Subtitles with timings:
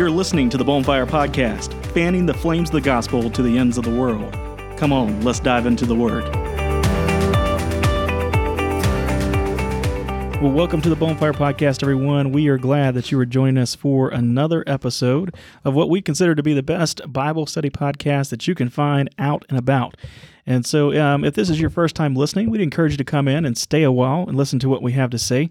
[0.00, 3.76] You're listening to the Bonfire Podcast, fanning the flames of the gospel to the ends
[3.76, 4.32] of the world.
[4.78, 6.24] Come on, let's dive into the Word.
[10.40, 12.32] Well, welcome to the Bonfire Podcast, everyone.
[12.32, 16.34] We are glad that you are joining us for another episode of what we consider
[16.34, 19.98] to be the best Bible study podcast that you can find out and about.
[20.46, 23.28] And so, um, if this is your first time listening, we'd encourage you to come
[23.28, 25.50] in and stay a while and listen to what we have to say.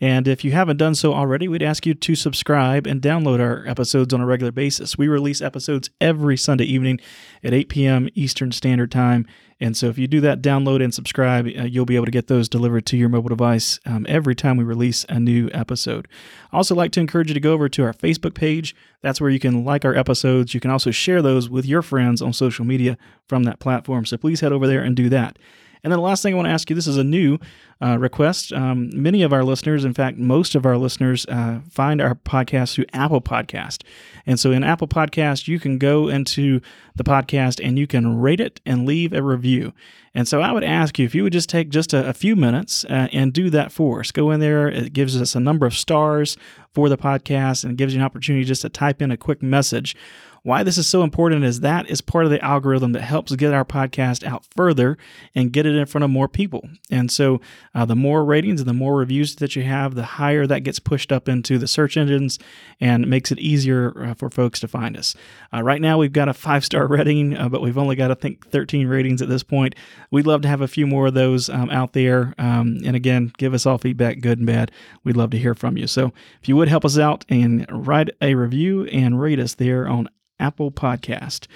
[0.00, 3.66] And if you haven't done so already, we'd ask you to subscribe and download our
[3.66, 4.96] episodes on a regular basis.
[4.96, 7.00] We release episodes every Sunday evening
[7.44, 8.08] at 8 p.m.
[8.14, 9.26] Eastern Standard Time.
[9.60, 12.28] And so if you do that, download and subscribe, uh, you'll be able to get
[12.28, 16.08] those delivered to your mobile device um, every time we release a new episode.
[16.50, 18.74] I also like to encourage you to go over to our Facebook page.
[19.02, 20.54] That's where you can like our episodes.
[20.54, 24.06] You can also share those with your friends on social media from that platform.
[24.06, 25.38] So please head over there and do that.
[25.82, 27.38] And then the last thing I want to ask you this is a new
[27.82, 28.52] uh, request.
[28.52, 32.74] Um, many of our listeners, in fact, most of our listeners, uh, find our podcast
[32.74, 33.82] through Apple Podcast.
[34.26, 36.60] And so in Apple Podcast, you can go into
[36.94, 39.72] the podcast and you can rate it and leave a review.
[40.12, 42.36] And so I would ask you if you would just take just a, a few
[42.36, 44.10] minutes uh, and do that for us.
[44.10, 46.36] Go in there, it gives us a number of stars
[46.74, 49.42] for the podcast and it gives you an opportunity just to type in a quick
[49.42, 49.96] message
[50.42, 53.52] why this is so important is that is part of the algorithm that helps get
[53.52, 54.96] our podcast out further
[55.34, 56.68] and get it in front of more people.
[56.90, 57.40] And so
[57.74, 60.78] uh, the more ratings and the more reviews that you have, the higher that gets
[60.78, 62.38] pushed up into the search engines
[62.80, 65.14] and makes it easier uh, for folks to find us.
[65.52, 68.14] Uh, right now, we've got a five star rating, uh, but we've only got, I
[68.14, 69.74] think, 13 ratings at this point.
[70.10, 72.34] We'd love to have a few more of those um, out there.
[72.38, 74.70] Um, and again, give us all feedback, good and bad.
[75.04, 75.86] We'd love to hear from you.
[75.86, 79.86] So if you would help us out and write a review and rate us there
[79.88, 80.08] on
[80.40, 81.46] Apple Podcast.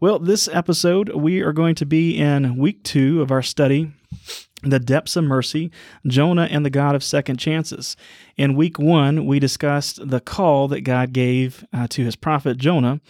[0.00, 3.92] Well, this episode, we are going to be in week two of our study
[4.62, 5.70] the depths of mercy,
[6.06, 7.96] Jonah and the God of second chances.
[8.36, 13.00] In week one, we discussed the call that God gave uh, to his prophet Jonah,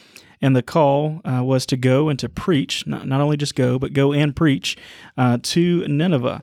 [0.41, 3.79] and the call uh, was to go and to preach, not, not only just go,
[3.79, 4.77] but go and preach
[5.17, 6.43] uh, to Nineveh.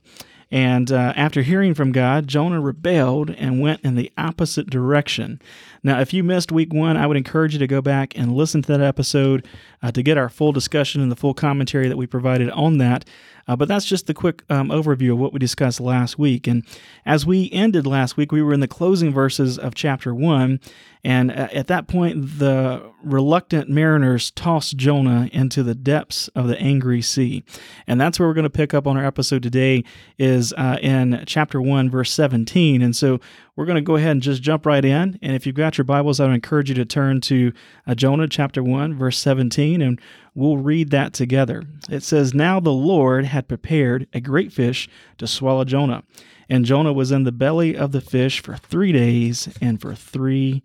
[0.51, 5.39] And uh, after hearing from God, Jonah rebelled and went in the opposite direction.
[5.83, 8.63] Now, if you missed week one, I would encourage you to go back and listen
[8.63, 9.47] to that episode
[9.81, 13.05] uh, to get our full discussion and the full commentary that we provided on that.
[13.47, 16.45] Uh, but that's just the quick um, overview of what we discussed last week.
[16.45, 16.63] And
[17.03, 20.59] as we ended last week, we were in the closing verses of chapter one.
[21.03, 26.59] And uh, at that point, the reluctant mariners tossed Jonah into the depths of the
[26.59, 27.43] angry sea.
[27.87, 29.83] And that's where we're going to pick up on our episode today
[30.19, 32.83] is uh, in chapter 1, verse 17.
[32.83, 33.19] And so
[33.59, 35.19] we're going to go ahead and just jump right in.
[35.21, 37.51] And if you've got your Bibles, I would encourage you to turn to
[37.85, 39.99] uh, Jonah chapter 1, verse 17, and
[40.33, 41.65] we'll read that together.
[41.89, 44.87] It says, Now the Lord had prepared a great fish
[45.17, 46.05] to swallow Jonah.
[46.47, 50.63] And Jonah was in the belly of the fish for three days and for three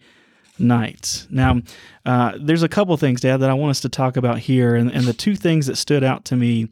[0.57, 1.27] nights.
[1.33, 1.63] Now,
[2.07, 4.77] uh, there's a couple things, Dad, that I want us to talk about here.
[4.77, 6.69] And, and the two things that stood out to me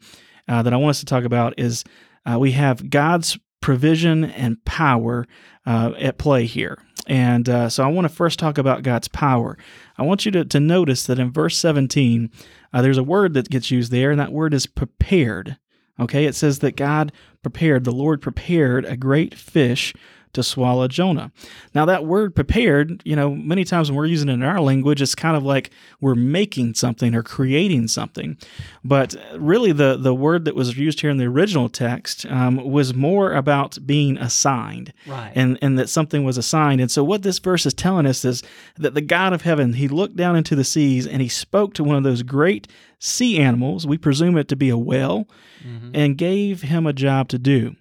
[0.47, 1.83] uh, that I want us to talk about is
[2.25, 5.25] uh, we have God's provision and power
[5.65, 6.77] uh, at play here.
[7.07, 9.57] And uh, so I want to first talk about God's power.
[9.97, 12.29] I want you to, to notice that in verse 17,
[12.73, 15.57] uh, there's a word that gets used there, and that word is prepared.
[15.97, 19.93] Okay, it says that God prepared, the Lord prepared a great fish
[20.33, 21.31] to swallow Jonah.
[21.73, 25.01] Now, that word prepared, you know, many times when we're using it in our language,
[25.01, 25.71] it's kind of like
[26.01, 28.37] we're making something or creating something.
[28.83, 32.93] But really, the, the word that was used here in the original text um, was
[32.93, 34.93] more about being assigned.
[35.07, 35.31] Right.
[35.35, 36.81] And, and that something was assigned.
[36.81, 38.43] And so, what this verse is telling us is
[38.77, 41.83] that the God of heaven, he looked down into the seas and he spoke to
[41.83, 42.67] one of those great
[43.03, 45.27] sea animals, we presume it to be a whale,
[45.61, 45.91] mm-hmm.
[45.93, 47.75] and gave him a job to do.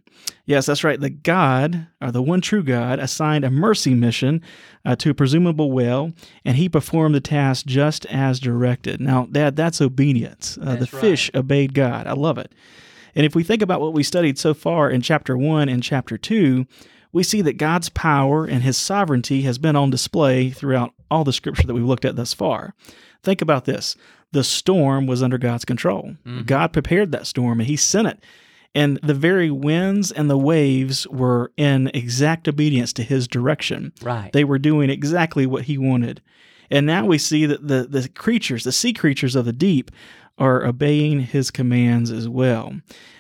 [0.45, 1.01] Yes, that's right.
[1.01, 4.43] The God, or the one true God, assigned a mercy mission
[4.85, 6.13] uh, to a presumable whale,
[6.45, 9.01] and he performed the task just as directed.
[9.01, 10.59] Now, Dad, that's obedience.
[10.61, 12.09] Uh, that's the fish obeyed God.
[12.09, 12.53] I love it.
[13.15, 16.19] And if we think about what we studied so far in chapter 1 and chapter
[16.19, 16.67] 2,
[17.13, 21.33] we see that God's power and his sovereignty has been on display throughout all the
[21.33, 22.75] scripture that we've looked at thus far.
[23.23, 23.97] Think about this
[24.33, 26.17] the storm was under God's control.
[26.27, 26.43] Mm-hmm.
[26.45, 28.25] God prepared that storm and he sent it
[28.75, 33.93] and the very winds and the waves were in exact obedience to his direction.
[34.03, 34.33] Right.
[34.33, 36.23] They were doing exactly what he wanted.
[36.71, 39.91] And now we see that the, the creatures, the sea creatures of the deep,
[40.39, 42.75] are obeying his commands as well.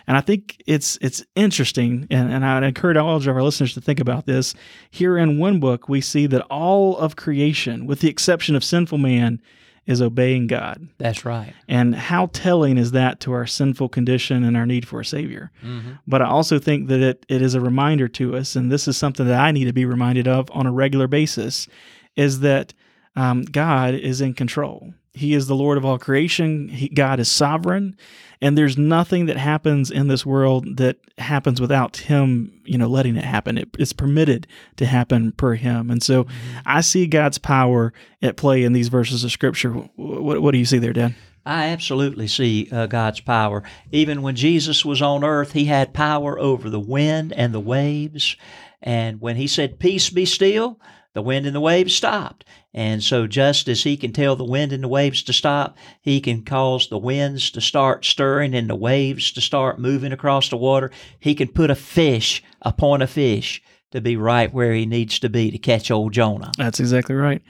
[0.06, 3.74] And I think it's it's interesting, and, and I would encourage all of our listeners
[3.74, 4.54] to think about this.
[4.90, 8.98] Here in one book, we see that all of creation, with the exception of sinful
[8.98, 9.40] man,
[9.86, 10.88] is obeying God.
[10.98, 11.54] That's right.
[11.66, 15.50] And how telling is that to our sinful condition and our need for a Savior?
[15.62, 15.92] Mm-hmm.
[16.06, 18.96] But I also think that it, it is a reminder to us, and this is
[18.96, 21.66] something that I need to be reminded of on a regular basis,
[22.14, 22.74] is that
[23.16, 24.94] um, God is in control.
[25.14, 26.68] He is the Lord of all creation.
[26.68, 27.96] He, God is sovereign,
[28.40, 33.16] and there's nothing that happens in this world that happens without Him, you know, letting
[33.16, 33.58] it happen.
[33.58, 36.58] It, it's permitted to happen per Him, and so mm-hmm.
[36.64, 37.92] I see God's power
[38.22, 39.72] at play in these verses of Scripture.
[39.72, 41.14] What, what do you see there, Dad?
[41.44, 43.64] I absolutely see uh, God's power.
[43.90, 48.36] Even when Jesus was on earth, He had power over the wind and the waves.
[48.80, 50.80] And when He said, "Peace, be still,"
[51.14, 52.44] the wind and the waves stopped.
[52.74, 56.20] And so, just as he can tell the wind and the waves to stop, he
[56.20, 60.56] can cause the winds to start stirring and the waves to start moving across the
[60.56, 60.90] water.
[61.20, 65.28] He can put a fish upon a fish to be right where he needs to
[65.28, 66.50] be to catch old Jonah.
[66.56, 67.42] That's exactly right.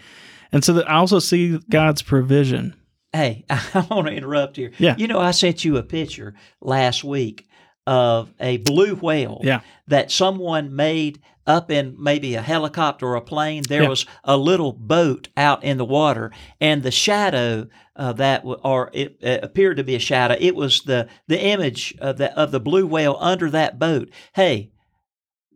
[0.51, 2.75] And so, I also see God's provision.
[3.13, 4.73] Hey, I want to interrupt here.
[4.79, 4.97] Yeah.
[4.99, 7.47] You know, I sent you a picture last week
[7.87, 9.61] of a blue whale yeah.
[9.89, 13.65] that someone made up in maybe a helicopter or a plane.
[13.69, 13.89] There yeah.
[13.89, 16.31] was a little boat out in the water,
[16.61, 20.37] and the shadow uh, that, or it, it, appeared to be a shadow.
[20.39, 24.11] It was the the image of the of the blue whale under that boat.
[24.35, 24.72] Hey,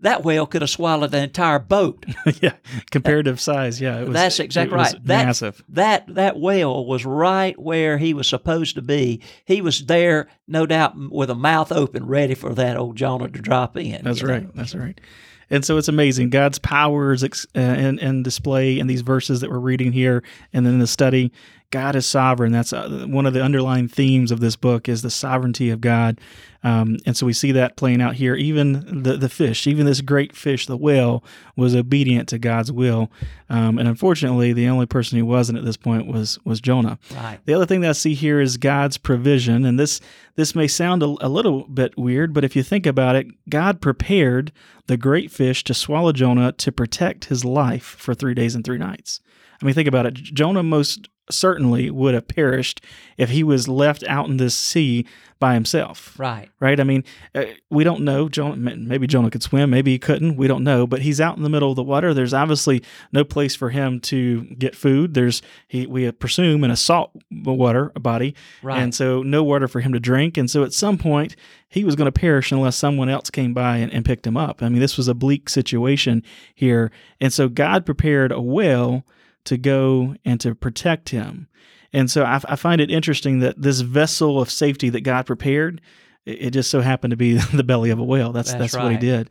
[0.02, 2.04] that whale could have swallowed the entire boat.
[2.40, 2.54] yeah,
[2.90, 3.80] comparative size.
[3.80, 4.92] Yeah, was, that's exactly right.
[5.04, 5.62] That, massive.
[5.70, 9.20] That that whale was right where he was supposed to be.
[9.44, 13.40] He was there, no doubt, with a mouth open, ready for that old Jonah to
[13.40, 14.02] drop in.
[14.04, 14.42] That's right.
[14.42, 14.50] Know?
[14.54, 15.00] That's right.
[15.48, 16.30] And so it's amazing.
[16.30, 20.24] God's power is ex- uh, in, in display in these verses that we're reading here
[20.52, 21.32] and then in the study.
[21.70, 22.52] God is sovereign.
[22.52, 26.20] That's uh, one of the underlying themes of this book is the sovereignty of God.
[26.62, 28.34] Um, and so we see that playing out here.
[28.34, 31.22] Even the, the fish, even this great fish, the whale,
[31.54, 33.10] was obedient to God's will.
[33.48, 36.98] Um, and unfortunately, the only person who wasn't at this point was was Jonah.
[37.14, 37.38] Right.
[37.44, 39.64] The other thing that I see here is God's provision.
[39.64, 40.00] And this
[40.34, 43.80] this may sound a, a little bit weird, but if you think about it, God
[43.80, 44.52] prepared
[44.86, 48.78] the great fish to swallow Jonah to protect his life for three days and three
[48.78, 49.20] nights.
[49.60, 50.14] I mean, think about it.
[50.14, 52.80] Jonah most certainly would have perished
[53.16, 55.06] if he was left out in this sea
[55.38, 56.18] by himself.
[56.18, 56.48] Right.
[56.60, 56.80] Right.
[56.80, 58.28] I mean, uh, we don't know.
[58.28, 59.70] Jonah, maybe Jonah could swim.
[59.70, 60.36] Maybe he couldn't.
[60.36, 60.86] We don't know.
[60.86, 62.14] But he's out in the middle of the water.
[62.14, 62.82] There's obviously
[63.12, 65.14] no place for him to get food.
[65.14, 68.80] There's he we presume in a salt water body, right.
[68.80, 70.38] and so no water for him to drink.
[70.38, 71.36] And so at some point
[71.68, 74.62] he was going to perish unless someone else came by and, and picked him up.
[74.62, 76.22] I mean, this was a bleak situation
[76.54, 76.90] here,
[77.20, 79.04] and so God prepared a well
[79.46, 81.48] to go and to protect him.
[81.92, 85.80] And so I, I, find it interesting that this vessel of safety that God prepared,
[86.24, 88.32] it, it just so happened to be the belly of a whale.
[88.32, 88.84] That's that's, that's right.
[88.84, 89.30] what He did.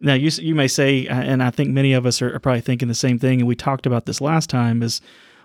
[0.00, 2.60] Now you you may say, uh, and I think many of us are, are probably
[2.60, 4.82] thinking the same thing, and we talked about this last time.
[4.82, 5.00] Is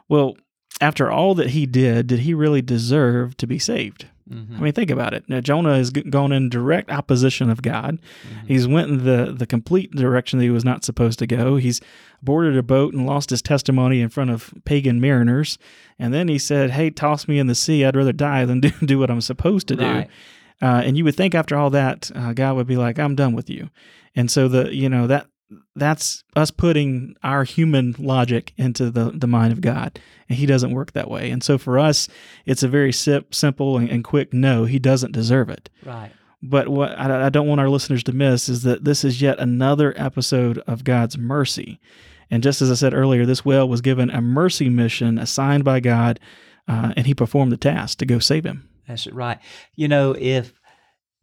[0.09, 0.35] well,
[0.81, 4.07] after all that he did, did he really deserve to be saved?
[4.29, 4.55] Mm-hmm.
[4.55, 5.23] I mean, think about it.
[5.27, 7.99] Now, Jonah has gone in direct opposition of God.
[7.99, 8.47] Mm-hmm.
[8.47, 11.55] He's went in the the complete direction that he was not supposed to go.
[11.55, 11.81] He's
[12.21, 15.57] boarded a boat and lost his testimony in front of pagan mariners.
[15.97, 17.85] And then he said, "Hey, toss me in the sea.
[17.85, 19.85] I'd rather die than do, do what I'm supposed to do."
[20.59, 23.33] Uh, and you would think after all that, uh, God would be like, "I'm done
[23.33, 23.69] with you."
[24.15, 25.27] And so the you know that
[25.75, 29.99] that's us putting our human logic into the, the mind of God.
[30.27, 31.31] And he doesn't work that way.
[31.31, 32.09] And so for us,
[32.45, 35.69] it's a very simple and, and quick no, he doesn't deserve it.
[35.85, 36.11] Right.
[36.43, 39.39] But what I, I don't want our listeners to miss is that this is yet
[39.39, 41.79] another episode of God's mercy.
[42.29, 45.79] And just as I said earlier, this whale was given a mercy mission assigned by
[45.79, 46.19] God,
[46.67, 48.69] uh, and he performed the task to go save him.
[48.87, 49.39] That's it, right.
[49.75, 50.53] You know, if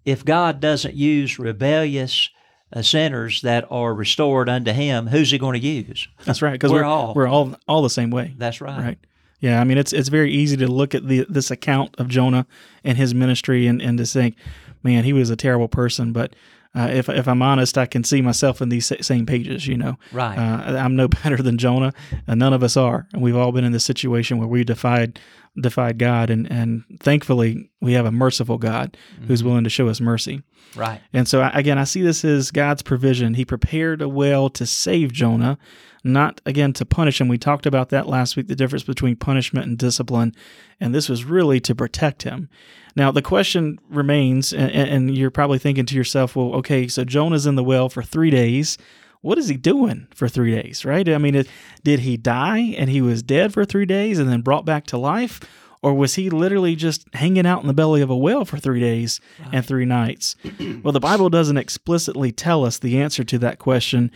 [0.05, 2.31] if God doesn't use rebellious
[2.75, 6.09] uh, sinners that are restored unto Him, who's He going to use?
[6.25, 6.53] That's right.
[6.53, 8.35] Because we're, we're, all we're all all the same way.
[8.37, 8.79] That's right.
[8.79, 8.99] Right.
[9.41, 9.61] Yeah.
[9.61, 12.47] I mean, it's it's very easy to look at the this account of Jonah
[12.83, 14.37] and his ministry and and to think,
[14.83, 16.35] man, he was a terrible person, but.
[16.75, 19.67] Uh, if if I'm honest, I can see myself in these same pages.
[19.67, 20.37] You know, right?
[20.37, 21.93] Uh, I'm no better than Jonah,
[22.27, 23.07] and none of us are.
[23.13, 25.21] And we've all been in this situation where we defied
[25.61, 29.27] defied God, and and thankfully we have a merciful God mm-hmm.
[29.27, 30.43] who's willing to show us mercy.
[30.75, 31.01] Right.
[31.13, 33.35] And so again, I see this as God's provision.
[33.35, 35.59] He prepared a well to save Jonah,
[36.05, 37.29] not again to punish him.
[37.29, 40.35] We talked about that last week, the difference between punishment and discipline,
[40.79, 42.49] and this was really to protect him.
[42.95, 47.47] Now the question remains, and, and you're probably thinking to yourself, well, okay, so Jonah's
[47.47, 48.79] in the well for three days
[49.25, 51.09] what is he doing for three days, right?
[51.09, 51.47] I mean,
[51.83, 54.99] did he die and he was dead for three days and then brought back to
[54.99, 55.41] life?
[55.81, 58.81] Or was he literally just hanging out in the belly of a whale for three
[58.81, 60.37] days and three nights?
[60.83, 64.11] well, the Bible doesn't explicitly tell us the answer to that question,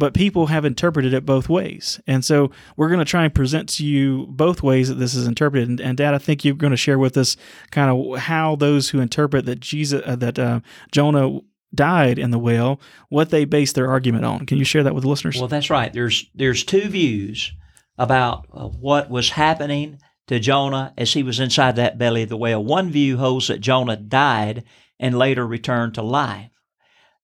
[0.00, 2.00] but people have interpreted it both ways.
[2.06, 5.26] And so we're going to try and present to you both ways that this is
[5.26, 5.68] interpreted.
[5.68, 7.36] And, and Dad, I think you're going to share with us
[7.70, 11.40] kind of how those who interpret that Jesus, uh, that uh, Jonah
[11.74, 12.80] died in the whale,
[13.10, 14.46] what they base their argument on.
[14.46, 15.36] Can you share that with the listeners?
[15.36, 15.92] Well, that's right.
[15.92, 17.52] There's there's two views
[17.98, 22.38] about uh, what was happening to Jonah as he was inside that belly of the
[22.38, 22.64] whale.
[22.64, 24.64] One view holds that Jonah died
[24.98, 26.50] and later returned to life.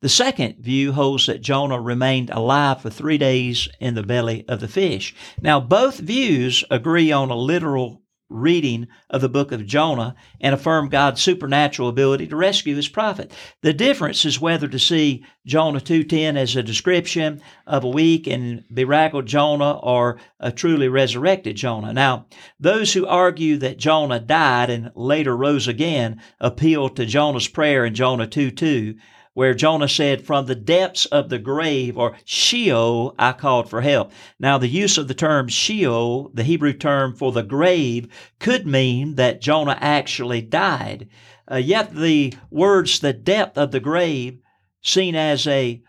[0.03, 4.61] The second view holds that Jonah remained alive for three days in the belly of
[4.61, 5.15] the fish.
[5.41, 10.89] Now, both views agree on a literal reading of the book of Jonah and affirm
[10.89, 13.33] God's supernatural ability to rescue his prophet.
[13.63, 18.65] The difference is whether to see Jonah 2:10 as a description of a weak and
[18.71, 21.93] bedraggled Jonah or a truly resurrected Jonah.
[21.93, 22.27] Now,
[22.59, 27.95] those who argue that Jonah died and later rose again appeal to Jonah's prayer in
[27.95, 28.97] Jonah 2:2
[29.37, 34.11] where Jonah said, From the depths of the grave, or Sheol, I called for help.
[34.41, 39.17] Now, the use of the term Sheol, the Hebrew term for the grave, could mean
[39.17, 41.11] that Jonah actually died.
[41.53, 44.39] Uh, yet the words, the depth of the grave,
[44.81, 45.83] seen as a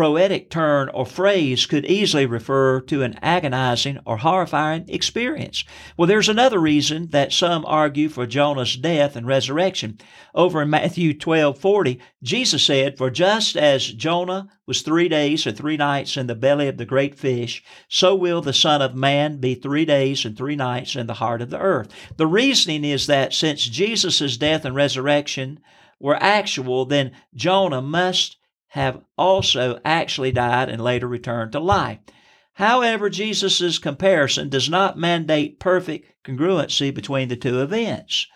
[0.00, 5.62] poetic turn or phrase could easily refer to an agonizing or horrifying experience.
[5.94, 9.98] Well, there's another reason that some argue for Jonah's death and resurrection.
[10.34, 15.76] Over in Matthew 12:40, Jesus said, For just as Jonah was three days and three
[15.76, 19.54] nights in the belly of the great fish, so will the Son of Man be
[19.54, 21.88] three days and three nights in the heart of the earth.
[22.16, 25.60] The reasoning is that since Jesus' death and resurrection
[25.98, 28.38] were actual, then Jonah must
[28.70, 31.98] have also actually died and later returned to life.
[32.54, 38.26] However, Jesus' comparison does not mandate perfect congruency between the two events.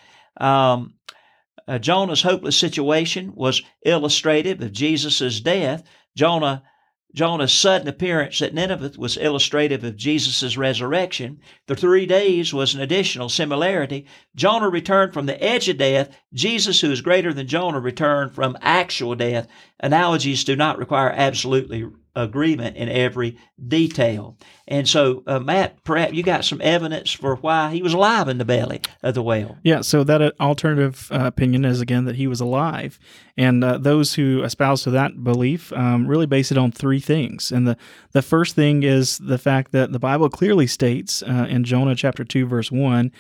[0.41, 0.95] Um,
[1.69, 5.85] uh, Jonah's hopeless situation was illustrative of Jesus' death.
[6.17, 6.63] Jonah
[7.15, 11.41] Jonah's sudden appearance at Nineveh was illustrative of Jesus' resurrection.
[11.69, 14.05] The three days was an additional similarity.
[14.35, 16.15] Jonah returned from the edge of death.
[16.33, 19.47] Jesus, who is greater than Jonah, returned from actual death.
[19.79, 24.37] Analogies do not require absolutely agreement in every detail.
[24.67, 28.39] And so, uh, Matt, perhaps you got some evidence for why he was alive in
[28.39, 29.59] the belly of the whale.
[29.63, 32.99] Yeah, so that uh, alternative uh, opinion is again that he was alive.
[33.37, 37.53] And uh, those who espouse to that belief um, really base it on three things.
[37.53, 37.77] And the,
[38.13, 42.25] the first thing is the fact that the Bible clearly states uh, in Jonah chapter
[42.25, 43.13] 2, verse 1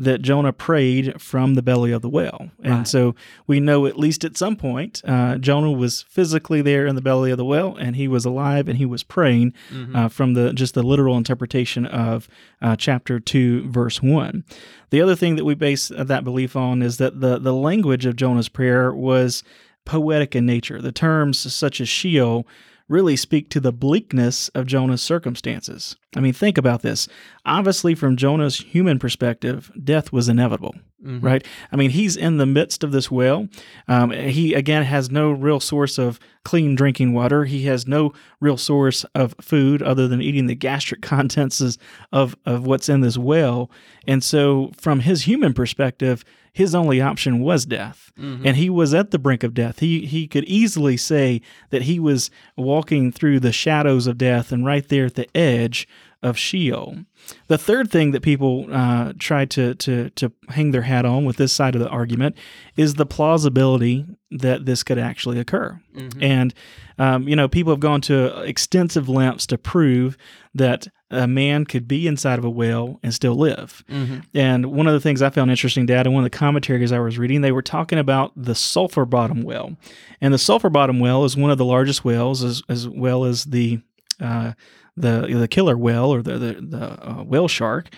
[0.00, 2.50] that Jonah prayed from the belly of the whale.
[2.62, 2.88] And right.
[2.88, 3.14] so
[3.46, 7.30] we know at least at some point uh, Jonah was physically there in the belly
[7.30, 9.94] of the whale and he was alive and he was praying mm-hmm.
[9.94, 12.28] uh, from the just the literal interpretation of
[12.62, 14.42] uh, chapter 2 verse 1.
[14.88, 18.16] The other thing that we base that belief on is that the the language of
[18.16, 19.44] Jonah's prayer was
[19.84, 20.80] poetic in nature.
[20.80, 22.46] The terms such as Sheol
[22.90, 25.96] really speak to the bleakness of Jonah's circumstances.
[26.16, 27.06] I mean, think about this.
[27.46, 31.24] Obviously, from Jonah's human perspective, death was inevitable, mm-hmm.
[31.24, 31.46] right?
[31.70, 33.46] I mean, he's in the midst of this whale.
[33.86, 37.44] Um, he, again, has no real source of clean drinking water.
[37.44, 41.78] He has no real source of food other than eating the gastric contents
[42.10, 43.70] of, of what's in this whale.
[44.04, 48.12] And so, from his human perspective, his only option was death.
[48.18, 48.46] Mm-hmm.
[48.46, 49.78] And he was at the brink of death.
[49.80, 51.40] He he could easily say
[51.70, 55.88] that he was walking through the shadows of death and right there at the edge
[56.22, 57.06] of Sheol.
[57.46, 61.36] The third thing that people uh, try to, to, to hang their hat on with
[61.36, 62.36] this side of the argument
[62.76, 65.80] is the plausibility that this could actually occur.
[65.94, 66.22] Mm-hmm.
[66.22, 66.54] And,
[66.98, 70.18] um, you know, people have gone to extensive lengths to prove
[70.54, 73.84] that a man could be inside of a whale and still live.
[73.88, 74.18] Mm-hmm.
[74.34, 77.00] And one of the things I found interesting, Dad, in one of the commentaries I
[77.00, 79.76] was reading, they were talking about the sulfur bottom whale.
[80.20, 83.46] And the sulfur bottom whale is one of the largest whales, as, as well as
[83.46, 83.80] the
[84.20, 84.52] uh,
[84.96, 87.88] the the killer whale or the the, the uh, whale shark,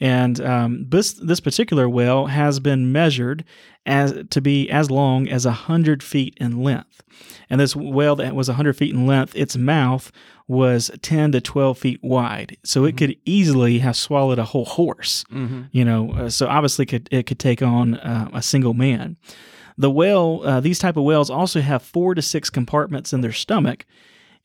[0.00, 3.44] and um, this this particular whale has been measured
[3.84, 7.02] as to be as long as hundred feet in length.
[7.50, 10.10] And this whale that was hundred feet in length, its mouth
[10.50, 12.98] was 10 to 12 feet wide so it mm-hmm.
[12.98, 15.62] could easily have swallowed a whole horse mm-hmm.
[15.70, 19.16] you know uh, so obviously could, it could take on uh, a single man
[19.78, 23.30] the whale uh, these type of whales also have four to six compartments in their
[23.30, 23.86] stomach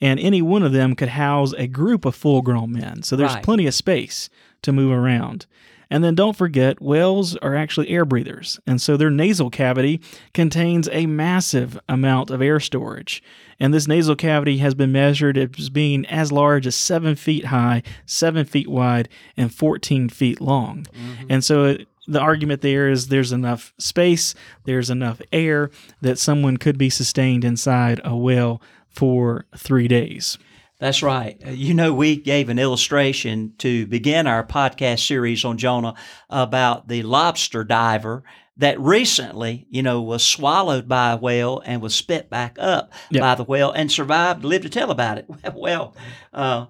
[0.01, 3.03] and any one of them could house a group of full grown men.
[3.03, 3.43] So there's right.
[3.43, 4.29] plenty of space
[4.61, 5.45] to move around.
[5.89, 10.01] And then don't forget, whales are actually air breathers, and so their nasal cavity
[10.33, 13.21] contains a massive amount of air storage.
[13.59, 17.83] And this nasal cavity has been measured as being as large as seven feet high,
[18.05, 20.87] seven feet wide, and 14 feet long.
[20.93, 21.27] Mm-hmm.
[21.29, 24.35] And so it, the argument there is there's enough space,
[24.65, 25.69] there's enough air
[26.01, 28.61] that someone could be sustained inside a whale
[28.95, 30.37] for three days.
[30.79, 31.41] That's right.
[31.45, 35.95] Uh, you know, we gave an illustration to begin our podcast series on Jonah
[36.29, 38.23] about the lobster diver
[38.57, 43.21] that recently, you know, was swallowed by a whale and was spit back up yep.
[43.21, 45.27] by the whale and survived, lived to tell about it.
[45.53, 45.95] well,
[46.33, 46.65] uh,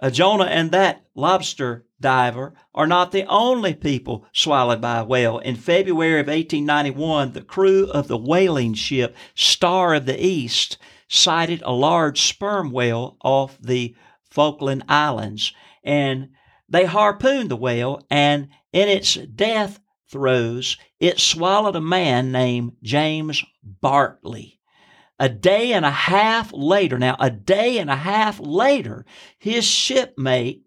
[0.00, 5.38] uh, Jonah and that lobster diver are not the only people swallowed by a whale.
[5.38, 10.76] In February of 1891, the crew of the whaling ship Star of the East
[11.08, 13.94] sighted a large sperm whale off the
[14.30, 16.30] Falkland Islands, and
[16.68, 19.80] they harpooned the whale, and in its death
[20.10, 24.60] throes, it swallowed a man named James Bartley.
[25.18, 29.06] A day and a half later, now, a day and a half later,
[29.38, 30.62] his shipmate,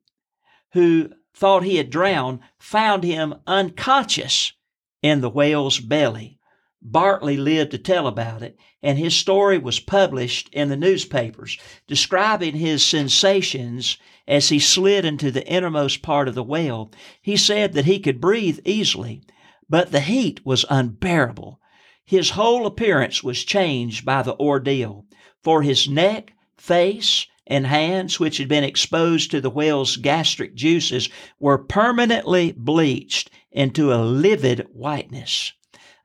[0.72, 4.54] who thought he had drowned, found him unconscious
[5.02, 6.40] in the whale's belly.
[6.82, 12.56] Bartley lived to tell about it, and his story was published in the newspapers, describing
[12.56, 16.90] his sensations as he slid into the innermost part of the whale.
[17.22, 19.24] He said that he could breathe easily,
[19.70, 21.60] but the heat was unbearable.
[22.06, 25.04] His whole appearance was changed by the ordeal,
[25.44, 31.10] for his neck, face, and hands, which had been exposed to the whale's gastric juices,
[31.42, 35.52] were permanently bleached into a livid whiteness.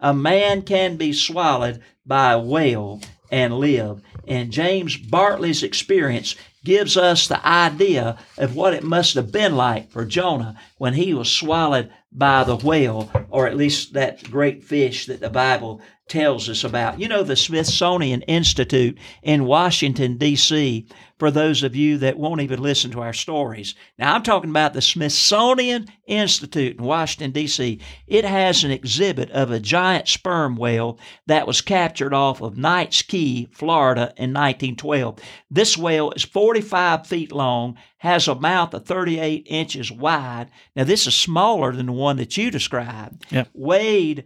[0.02, 4.02] A man can be swallowed by a whale and live.
[4.26, 9.90] And James Bartley's experience gives us the idea of what it must have been like
[9.90, 15.06] for Jonah when he was swallowed by the whale, or at least that great fish
[15.06, 15.80] that the Bible
[16.12, 17.00] tells us about.
[17.00, 20.87] You know, the Smithsonian Institute in Washington, D.C.,
[21.19, 23.75] for those of you that won't even listen to our stories.
[23.99, 27.81] Now, I'm talking about the Smithsonian Institute in Washington, D.C.
[28.07, 33.00] It has an exhibit of a giant sperm whale that was captured off of Knights
[33.00, 35.19] Key, Florida in 1912.
[35.50, 40.50] This whale is 45 feet long, has a mouth of 38 inches wide.
[40.76, 43.25] Now, this is smaller than the one that you described.
[43.31, 43.49] Yep.
[43.54, 44.25] Weighed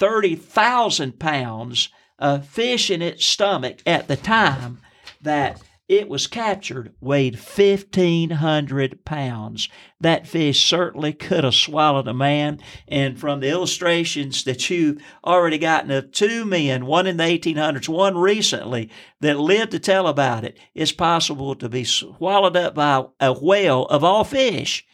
[0.00, 4.80] 30,000 pounds of fish in its stomach at the time
[5.20, 9.68] that it was captured weighed 1,500 pounds.
[10.00, 12.60] That fish certainly could have swallowed a man.
[12.88, 17.88] And from the illustrations that you've already gotten of two men, one in the 1800s,
[17.88, 18.88] one recently,
[19.20, 23.84] that lived to tell about it, it's possible to be swallowed up by a whale
[23.86, 24.86] of all fish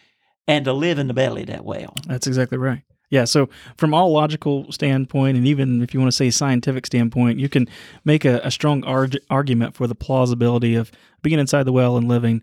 [0.49, 1.95] and to live in the belly of that whale.
[2.07, 2.83] That's exactly right.
[3.09, 7.39] Yeah, so from all logical standpoint, and even if you want to say scientific standpoint,
[7.39, 7.69] you can
[8.05, 10.91] make a, a strong arg- argument for the plausibility of
[11.23, 12.43] being inside the well and living.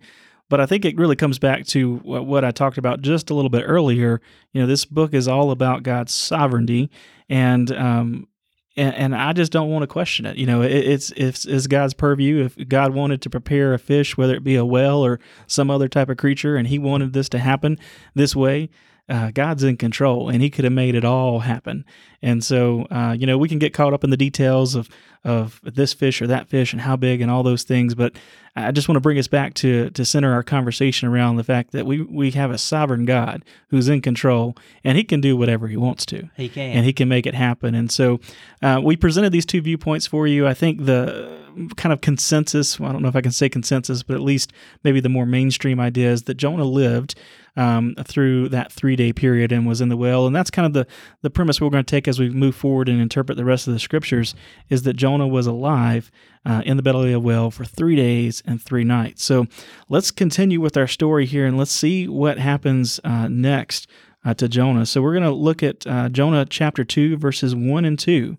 [0.50, 3.50] But I think it really comes back to what, I talked about just a little
[3.50, 4.22] bit earlier.
[4.52, 6.92] You know, this book is all about God's sovereignty,
[7.28, 8.28] and um,
[8.76, 10.38] and, and I just don't want to question it.
[10.38, 12.46] You know, it, it's it's it's God's purview.
[12.46, 15.88] If God wanted to prepare a fish, whether it be a whale or some other
[15.88, 17.80] type of creature, and He wanted this to happen
[18.14, 18.70] this way,
[19.10, 21.86] uh, God's in control and He could have made it all happen.
[22.22, 24.90] And so, uh, you know, we can get caught up in the details of
[25.26, 27.96] of this fish or that fish and how big and all those things.
[27.96, 28.14] But
[28.56, 31.72] I just want to bring us back to to center our conversation around the fact
[31.72, 35.68] that we we have a sovereign God who's in control and He can do whatever
[35.68, 36.30] He wants to.
[36.38, 37.76] He can, and He can make it happen.
[37.76, 38.22] And so,
[38.62, 40.48] uh, we presented these two viewpoints for you.
[40.48, 41.44] I think the
[41.76, 44.54] kind of consensus well, I don't know if I can say consensus, but at least
[44.84, 47.16] maybe the more mainstream idea is that Jonah lived
[47.56, 50.26] um, through that three day period and was in the whale.
[50.26, 50.88] And that's kind of the,
[51.22, 53.74] the premise we're going to take as we move forward and interpret the rest of
[53.74, 54.36] the scriptures
[54.70, 56.12] is that Jonah was alive
[56.46, 59.24] uh, in the belly of the whale for three days and three nights.
[59.24, 59.46] So
[59.90, 63.88] let's continue with our story here and let's see what happens uh, next
[64.26, 64.86] uh, to Jonah.
[64.86, 68.38] So we're going to look at uh, Jonah chapter 2, verses 1 and 2.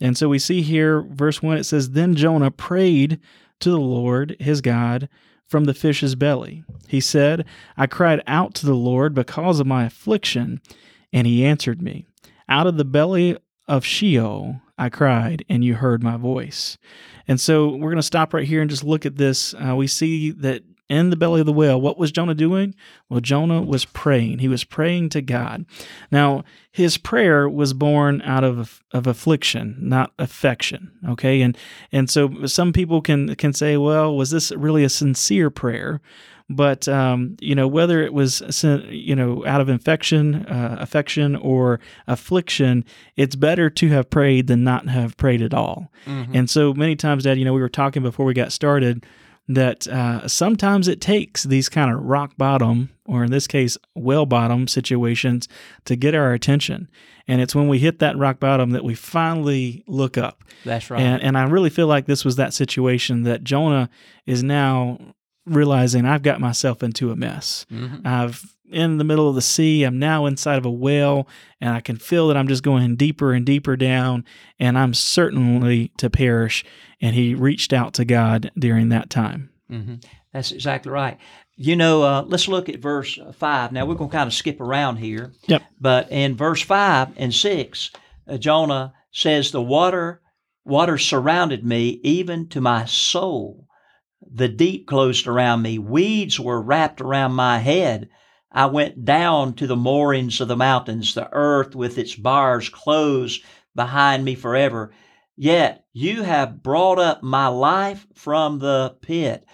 [0.00, 3.18] And so we see here, verse 1, it says, Then Jonah prayed
[3.60, 5.08] to the Lord his God
[5.48, 6.64] from the fish's belly.
[6.88, 7.44] He said,
[7.76, 10.60] I cried out to the Lord because of my affliction,
[11.12, 12.06] and he answered me.
[12.48, 13.36] Out of the belly
[13.68, 16.76] of Sheol I cried, and you heard my voice.
[17.26, 19.54] And so we're going to stop right here and just look at this.
[19.54, 22.74] Uh, we see that in the belly of the whale, what was Jonah doing?
[23.08, 24.38] Well, Jonah was praying.
[24.38, 25.66] He was praying to God.
[26.12, 30.92] Now, his prayer was born out of of affliction, not affection.
[31.08, 31.56] Okay, and
[31.90, 36.00] and so some people can can say, well, was this really a sincere prayer?
[36.48, 38.40] But um, you know whether it was
[38.88, 42.84] you know out of infection, uh, affection, or affliction,
[43.16, 45.90] it's better to have prayed than not have prayed at all.
[46.06, 46.36] Mm-hmm.
[46.36, 49.04] And so many times, Dad, you know, we were talking before we got started
[49.48, 54.26] that uh, sometimes it takes these kind of rock bottom, or in this case, well
[54.26, 55.48] bottom situations
[55.84, 56.88] to get our attention.
[57.28, 60.42] And it's when we hit that rock bottom that we finally look up.
[60.64, 61.00] That's right.
[61.00, 63.88] And, and I really feel like this was that situation that Jonah
[64.26, 64.98] is now
[65.44, 67.66] realizing I've got myself into a mess.
[67.70, 68.06] Mm-hmm.
[68.06, 69.84] I've in the middle of the sea.
[69.84, 71.28] I'm now inside of a whale,
[71.60, 74.24] and I can feel that I'm just going deeper and deeper down,
[74.58, 76.64] and I'm certainly to perish.
[77.00, 79.50] And he reached out to God during that time.
[79.70, 79.96] Mm-hmm.
[80.32, 81.18] That's exactly right.
[81.56, 83.72] You know, uh, let's look at verse uh, 5.
[83.72, 85.32] Now, we're going to kind of skip around here.
[85.46, 85.62] Yep.
[85.80, 87.90] But in verse 5 and 6,
[88.28, 90.20] uh, Jonah says, The water,
[90.64, 93.66] water surrounded me, even to my soul.
[94.30, 95.78] The deep closed around me.
[95.78, 98.10] Weeds were wrapped around my head.
[98.52, 101.14] I went down to the moorings of the mountains.
[101.14, 103.42] The earth with its bars closed
[103.74, 104.92] behind me forever.
[105.36, 109.44] Yet you have brought up my life from the pit,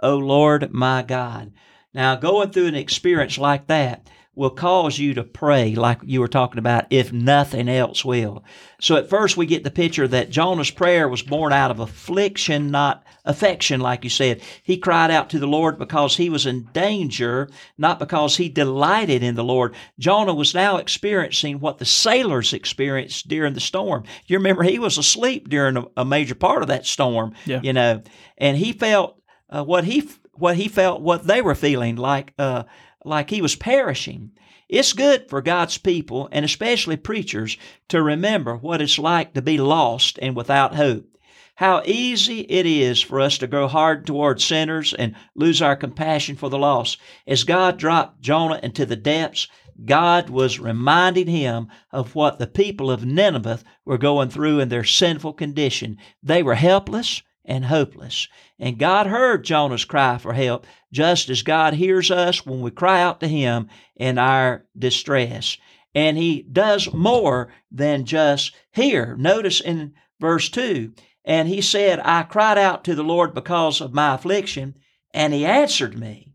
[0.00, 1.52] O Lord my God.
[1.92, 6.28] Now, going through an experience like that, will cause you to pray, like you were
[6.28, 8.44] talking about, if nothing else will.
[8.80, 12.70] So at first we get the picture that Jonah's prayer was born out of affliction,
[12.70, 14.40] not affection, like you said.
[14.62, 19.24] He cried out to the Lord because he was in danger, not because he delighted
[19.24, 19.74] in the Lord.
[19.98, 24.04] Jonah was now experiencing what the sailors experienced during the storm.
[24.26, 27.60] You remember he was asleep during a, a major part of that storm, Yeah.
[27.62, 28.02] you know,
[28.38, 29.20] and he felt
[29.50, 32.62] uh, what he what he felt what they were feeling like uh,
[33.08, 34.30] like he was perishing.
[34.68, 37.56] It's good for God's people, and especially preachers,
[37.88, 41.16] to remember what it's like to be lost and without hope.
[41.56, 46.36] How easy it is for us to grow hard toward sinners and lose our compassion
[46.36, 46.98] for the lost.
[47.26, 49.48] As God dropped Jonah into the depths,
[49.84, 54.84] God was reminding him of what the people of Nineveh were going through in their
[54.84, 55.96] sinful condition.
[56.22, 58.28] They were helpless and hopeless.
[58.60, 63.02] And God heard Jonah's cry for help, just as God hears us when we cry
[63.02, 65.56] out to Him in our distress.
[65.94, 69.16] And He does more than just hear.
[69.16, 70.92] Notice in verse 2
[71.24, 74.76] And He said, I cried out to the Lord because of my affliction,
[75.12, 76.34] and He answered me.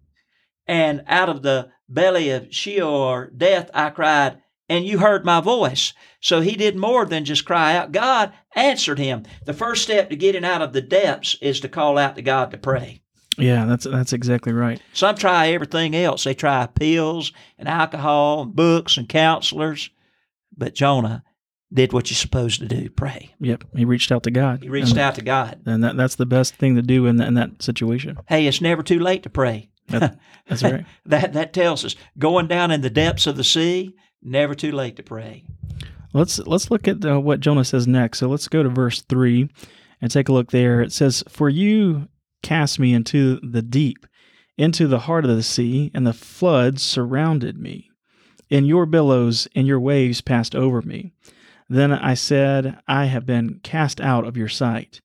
[0.66, 5.94] And out of the belly of Sheol death I cried, and you heard my voice.
[6.24, 7.92] So he did more than just cry out.
[7.92, 9.24] God answered him.
[9.46, 12.50] The first step to getting out of the depths is to call out to God
[12.52, 13.02] to pray.
[13.38, 14.82] Yeah, that's that's exactly right.
[14.94, 16.24] Some try everything else.
[16.24, 19.90] They try pills and alcohol and books and counselors.
[20.56, 21.26] But Jonah
[21.74, 23.36] did what you're supposed to do pray.
[23.42, 24.64] Yep, he reached out to God.
[24.64, 25.60] He reached and, out to God.
[25.66, 28.18] and that, that's the best thing to do in, that- in that situation.
[28.28, 29.72] Hey, it's never too late to pray.
[29.90, 30.86] That, that's right.
[31.06, 34.96] That, that tells us going down in the depths of the sea, never too late
[34.98, 35.44] to pray.
[36.14, 38.20] Let's let's look at uh, what Jonah says next.
[38.20, 39.50] So let's go to verse three
[40.00, 40.82] and take a look there.
[40.82, 42.08] It says, "For you
[42.44, 44.06] cast me into the deep,
[44.58, 47.90] into the heart of the sea, and the floods surrounded me.
[48.50, 51.14] In your billows and your waves passed over me.
[51.68, 55.02] Then I said, I have been cast out of your sight.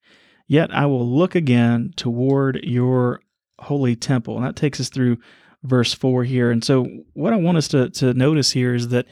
[0.46, 3.20] Yet I will look again toward your
[3.60, 5.16] holy temple." And that takes us through
[5.62, 6.50] verse four here.
[6.50, 9.06] And so, what I want us to to notice here is that.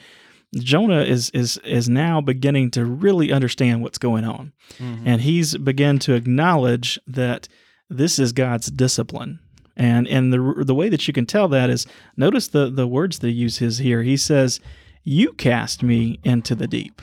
[0.59, 5.07] Jonah is is is now beginning to really understand what's going on, mm-hmm.
[5.07, 7.49] and he's begun to acknowledge that
[7.89, 9.41] this is God's discipline.
[9.77, 13.19] And and the the way that you can tell that is notice the the words
[13.19, 14.03] that he uses here.
[14.03, 14.61] He says,
[15.05, 17.03] "You cast me into the deep."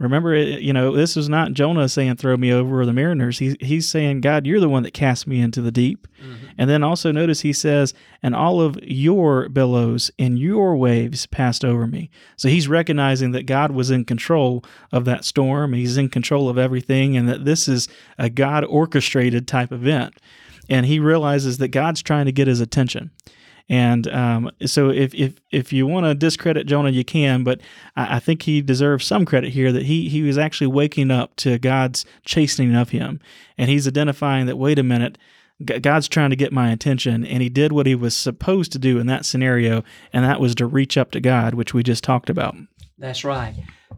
[0.00, 3.38] Remember, it- you know, this is not Jonah saying "throw me over" or the mariners.
[3.38, 6.46] He, he's saying, "God, you're the one that cast me into the deep." Mm-hmm.
[6.56, 11.64] And then also notice he says, "And all of your billows and your waves passed
[11.64, 15.74] over me." So he's recognizing that God was in control of that storm.
[15.74, 17.86] He's in control of everything, and that this is
[18.18, 20.14] a God orchestrated type event.
[20.68, 23.10] And he realizes that God's trying to get his attention.
[23.70, 27.60] And um, so, if, if if you want to discredit Jonah, you can, but
[27.94, 31.36] I, I think he deserves some credit here that he he was actually waking up
[31.36, 33.20] to God's chastening of him,
[33.56, 35.18] and he's identifying that wait a minute,
[35.64, 38.98] God's trying to get my attention, and he did what he was supposed to do
[38.98, 42.28] in that scenario, and that was to reach up to God, which we just talked
[42.28, 42.56] about.
[42.98, 43.54] That's right.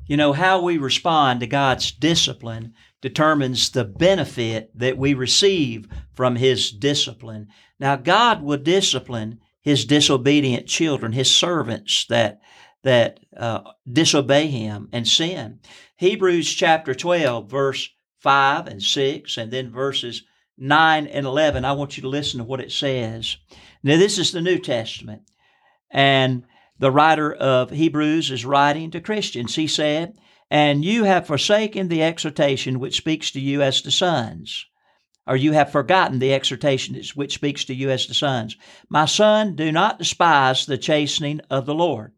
[0.06, 6.36] You know, how we respond to God's discipline determines the benefit that we receive from
[6.36, 7.48] His discipline.
[7.80, 12.40] Now, God will discipline His disobedient children, His servants that
[12.82, 15.60] that uh, disobey Him and sin.
[15.96, 20.24] Hebrews chapter 12, verse 5 and 6, and then verses
[20.58, 21.64] 9 and 11.
[21.64, 23.36] I want you to listen to what it says.
[23.82, 25.22] Now, this is the New Testament.
[25.90, 26.44] And
[26.78, 29.54] the writer of Hebrews is writing to Christians.
[29.54, 30.16] He said,
[30.50, 34.66] And you have forsaken the exhortation which speaks to you as to sons,
[35.26, 38.56] or you have forgotten the exhortation which speaks to you as to sons.
[38.88, 42.12] My son, do not despise the chastening of the Lord,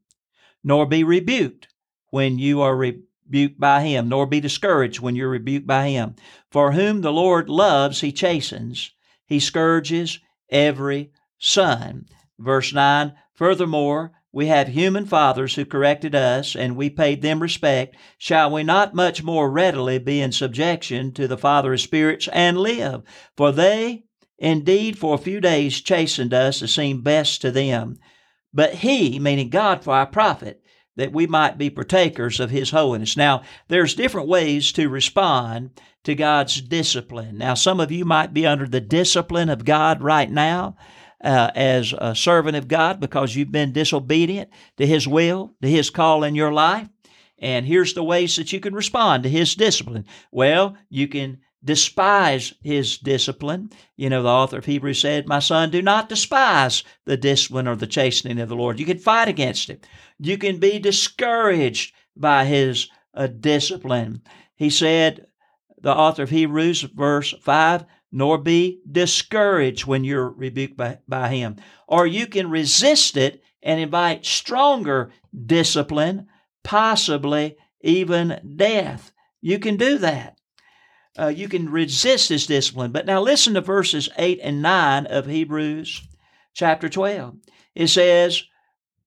[0.62, 1.68] nor be rebuked
[2.10, 6.14] when you are rebuked by him, nor be discouraged when you're rebuked by him.
[6.50, 8.92] For whom the Lord loves, he chastens,
[9.26, 12.06] he scourges every son.
[12.38, 17.96] Verse 9 Furthermore, we have human fathers who corrected us, and we paid them respect.
[18.18, 22.58] Shall we not much more readily be in subjection to the Father of spirits and
[22.58, 23.02] live?
[23.36, 27.96] For they indeed for a few days chastened us as seemed best to them.
[28.52, 30.60] But he, meaning God for our profit,
[30.96, 33.16] that we might be partakers of his holiness.
[33.16, 35.70] Now, there's different ways to respond
[36.02, 37.38] to God's discipline.
[37.38, 40.76] Now, some of you might be under the discipline of God right now.
[41.24, 45.88] Uh, as a servant of God because you've been disobedient to His will, to His
[45.88, 46.86] call in your life.
[47.38, 50.04] And here's the ways that you can respond to His discipline.
[50.30, 53.70] Well, you can despise His discipline.
[53.96, 57.76] You know, the author of Hebrews said, My son, do not despise the discipline or
[57.76, 58.78] the chastening of the Lord.
[58.78, 59.86] You can fight against it.
[60.18, 64.20] You can be discouraged by His uh, discipline.
[64.56, 65.26] He said,
[65.84, 71.56] the author of Hebrews, verse 5, nor be discouraged when you're rebuked by, by him.
[71.88, 75.10] Or you can resist it and invite stronger
[75.46, 76.28] discipline,
[76.62, 79.10] possibly even death.
[79.40, 80.38] You can do that.
[81.18, 82.92] Uh, you can resist his discipline.
[82.92, 86.06] But now listen to verses 8 and 9 of Hebrews
[86.54, 87.34] chapter 12.
[87.74, 88.44] It says,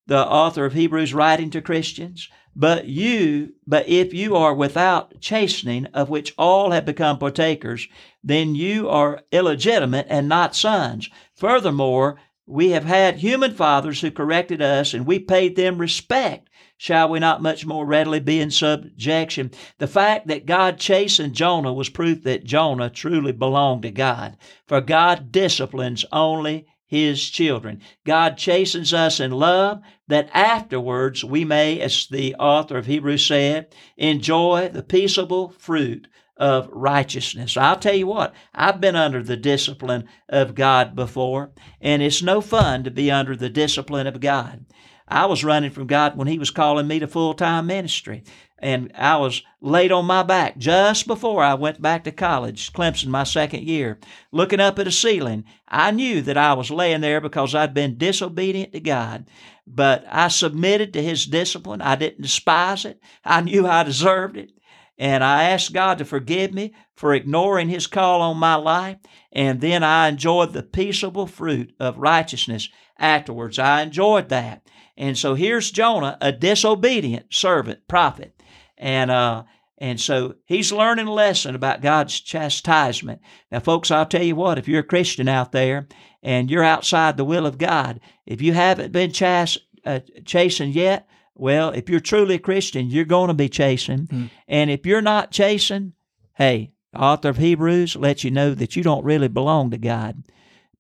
[0.08, 2.28] the author of Hebrews writing to Christians,
[2.60, 7.88] but you, but if you are without chastening, of which all have become partakers,
[8.24, 11.08] then you are illegitimate and not sons.
[11.36, 12.18] Furthermore,
[12.48, 16.50] we have had human fathers who corrected us, and we paid them respect.
[16.78, 19.52] Shall we not much more readily be in subjection?
[19.78, 24.36] The fact that God chastened Jonah was proof that Jonah truly belonged to God.
[24.68, 27.82] For God disciplines only his children.
[28.06, 33.68] God chastens us in love that afterwards we may, as the author of Hebrews said,
[33.98, 37.58] enjoy the peaceable fruit of righteousness.
[37.58, 42.42] I'll tell you what, I've been under the discipline of God before, and it's no
[42.42, 44.66] fun to be under the discipline of God.
[45.08, 48.24] I was running from God when He was calling me to full time ministry
[48.60, 53.08] and I was laid on my back just before I went back to college, Clemson,
[53.08, 54.00] my second year,
[54.32, 55.46] looking up at a ceiling.
[55.68, 59.28] I knew that I was laying there because I'd been disobedient to God,
[59.68, 61.82] but I submitted to His discipline.
[61.82, 63.00] I didn't despise it.
[63.24, 64.52] I knew I deserved it.
[65.00, 68.98] And I asked God to forgive me for ignoring His call on my life.
[69.32, 73.60] And then I enjoyed the peaceable fruit of righteousness afterwards.
[73.60, 74.67] I enjoyed that.
[74.98, 78.38] And so here's Jonah, a disobedient servant, prophet
[78.78, 79.44] and uh,
[79.78, 83.22] and so he's learning a lesson about God's chastisement.
[83.52, 85.88] Now, folks, I'll tell you what, if you're a Christian out there
[86.24, 91.08] and you're outside the will of God, if you haven't been chas- uh, chastened yet,
[91.36, 94.10] well, if you're truly a Christian, you're going to be chastened.
[94.10, 94.30] Mm.
[94.48, 95.94] And if you're not chastened,
[96.36, 100.24] hey, the author of Hebrews lets you know that you don't really belong to God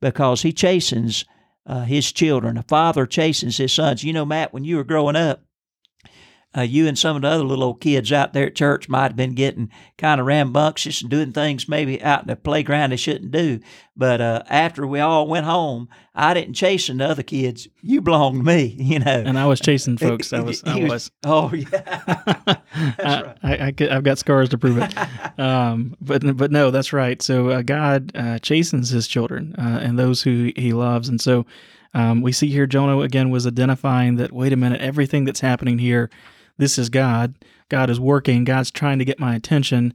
[0.01, 1.23] because he chastens
[1.67, 2.57] uh, his children.
[2.57, 4.03] A father chastens his sons.
[4.03, 5.43] You know, Matt, when you were growing up,
[6.57, 9.03] uh, you and some of the other little old kids out there at church might
[9.03, 12.95] have been getting kind of rambunctious and doing things maybe out in the playground they
[12.97, 13.59] shouldn't do.
[13.95, 17.67] But uh, after we all went home, I didn't chase the other kids.
[17.81, 19.23] You belong to me, you know.
[19.25, 20.33] And I was chasing folks.
[20.33, 20.63] I was.
[20.65, 21.11] I was.
[21.23, 22.03] Oh yeah.
[22.77, 25.39] I, I, I, have got scars to prove it.
[25.39, 27.21] Um, but but no, that's right.
[27.21, 31.45] So uh, God uh, chastens His children uh, and those who He loves, and so.
[31.93, 35.79] Um, we see here Jonah again was identifying that, wait a minute, everything that's happening
[35.79, 36.11] here
[36.57, 37.35] this is God.
[37.69, 38.43] God is working.
[38.43, 39.93] God's trying to get my attention.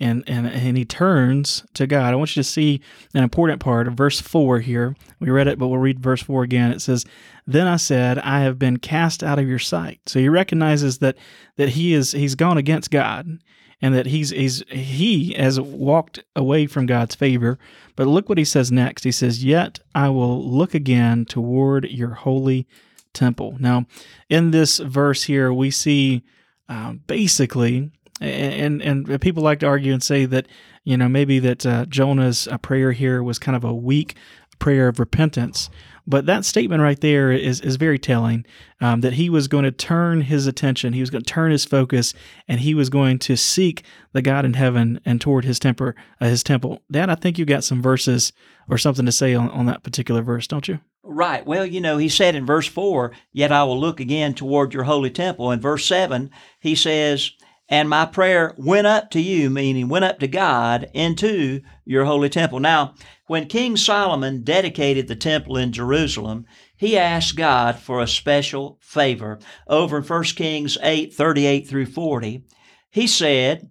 [0.00, 2.12] And, and, and he turns to God.
[2.12, 2.80] I want you to see
[3.14, 4.96] an important part of verse 4 here.
[5.20, 6.72] We read it, but we'll read verse 4 again.
[6.72, 7.04] It says,
[7.46, 10.00] Then I said, I have been cast out of your sight.
[10.06, 11.16] So he recognizes that
[11.56, 13.38] that he is he's gone against God
[13.80, 17.58] and that he's he's he has walked away from God's favor.
[17.96, 19.04] But look what he says next.
[19.04, 22.66] He says, Yet I will look again toward your holy
[23.14, 23.56] temple.
[23.58, 23.86] Now,
[24.28, 26.22] in this verse here, we see
[26.68, 30.46] uh, basically, and, and people like to argue and say that
[30.84, 34.16] you know maybe that uh, Jonah's uh, prayer here was kind of a weak
[34.58, 35.70] prayer of repentance.
[36.06, 38.44] But that statement right there is, is very telling
[38.80, 41.64] um, that he was going to turn his attention, he was going to turn his
[41.64, 42.12] focus,
[42.46, 46.26] and he was going to seek the God in heaven and toward his temper, uh,
[46.26, 46.82] his temple.
[46.90, 48.32] Dad, I think you got some verses
[48.68, 50.78] or something to say on, on that particular verse, don't you?
[51.06, 51.46] Right.
[51.46, 54.84] Well, you know, he said in verse 4, Yet I will look again toward your
[54.84, 55.50] holy temple.
[55.50, 57.32] In verse 7, he says,
[57.68, 62.30] And my prayer went up to you, meaning went up to God into your holy
[62.30, 62.58] temple.
[62.58, 62.94] Now,
[63.26, 69.38] when King Solomon dedicated the temple in Jerusalem, he asked God for a special favor.
[69.68, 72.44] Over in 1 Kings 8 38 through 40,
[72.90, 73.68] he said,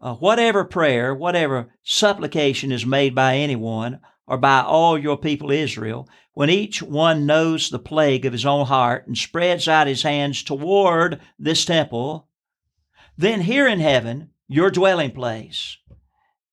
[0.00, 6.08] uh, Whatever prayer, whatever supplication is made by anyone, or by all your people Israel,
[6.40, 10.42] when each one knows the plague of his own heart and spreads out his hands
[10.42, 12.30] toward this temple,
[13.14, 15.76] then here in heaven, your dwelling place,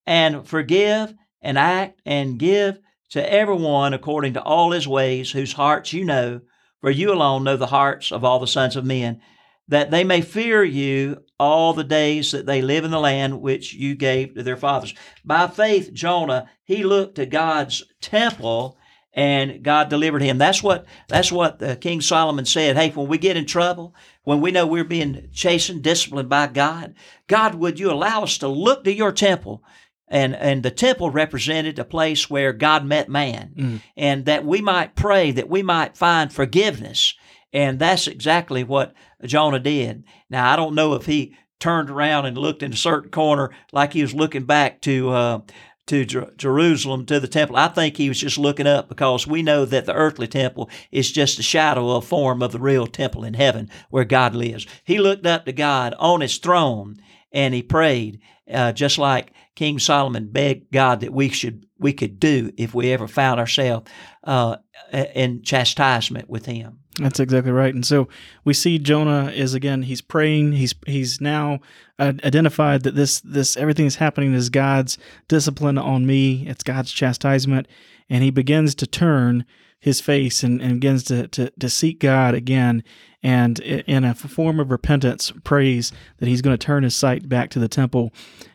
[0.06, 2.78] and forgive and act and give
[3.12, 6.42] to everyone according to all his ways, whose hearts you know,
[6.82, 9.22] for you alone know the hearts of all the sons of men,
[9.70, 13.74] that they may fear you all the days that they live in the land which
[13.74, 14.94] you gave to their fathers.
[15.24, 18.77] By faith, Jonah, he looked to God's temple
[19.18, 20.38] and God delivered him.
[20.38, 22.78] That's what that's what uh, King Solomon said.
[22.78, 26.94] Hey, when we get in trouble, when we know we're being chastened, disciplined by God,
[27.26, 29.64] God, would you allow us to look to your temple?
[30.08, 33.82] And and the temple represented a place where God met man, mm.
[33.98, 37.16] and that we might pray, that we might find forgiveness.
[37.52, 38.94] And that's exactly what
[39.26, 40.04] Jonah did.
[40.30, 43.94] Now I don't know if he turned around and looked in a certain corner like
[43.94, 45.40] he was looking back to uh,
[45.88, 47.56] to Jer- Jerusalem, to the temple.
[47.56, 51.12] I think he was just looking up because we know that the earthly temple is
[51.12, 54.68] just a shadow of form of the real temple in heaven where God lives.
[54.84, 56.98] He looked up to God on his throne
[57.32, 58.22] and he prayed,
[58.52, 62.92] uh, just like King Solomon begged God that we should we could do if we
[62.92, 63.90] ever found ourselves
[64.24, 64.58] uh,
[64.92, 66.80] in chastisement with Him.
[67.00, 67.74] That's exactly right.
[67.74, 68.08] And so
[68.44, 70.54] we see Jonah is again he's praying.
[70.54, 71.60] He's he's now
[72.00, 76.48] identified that this this everything that's happening is God's discipline on me.
[76.48, 77.68] It's God's chastisement,
[78.10, 79.46] and he begins to turn
[79.80, 82.84] his face and, and begins to, to to seek God again,
[83.22, 87.52] and in a form of repentance, prays that he's going to turn his sight back
[87.52, 88.12] to the temple,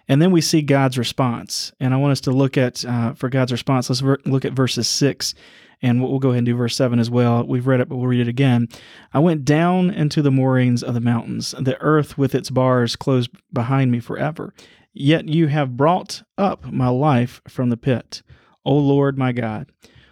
[0.09, 1.72] and then we see God's response.
[1.78, 3.88] And I want us to look at uh, for God's response.
[3.88, 5.35] Let's ver- look at verses six
[5.82, 7.44] and we'll go ahead and do verse 7 as well.
[7.44, 8.68] We've read it, but we'll read it again.
[9.12, 11.54] I went down into the moorings of the mountains.
[11.58, 14.54] The earth with its bars closed behind me forever.
[14.94, 18.22] Yet you have brought up my life from the pit,
[18.64, 19.70] O Lord my God.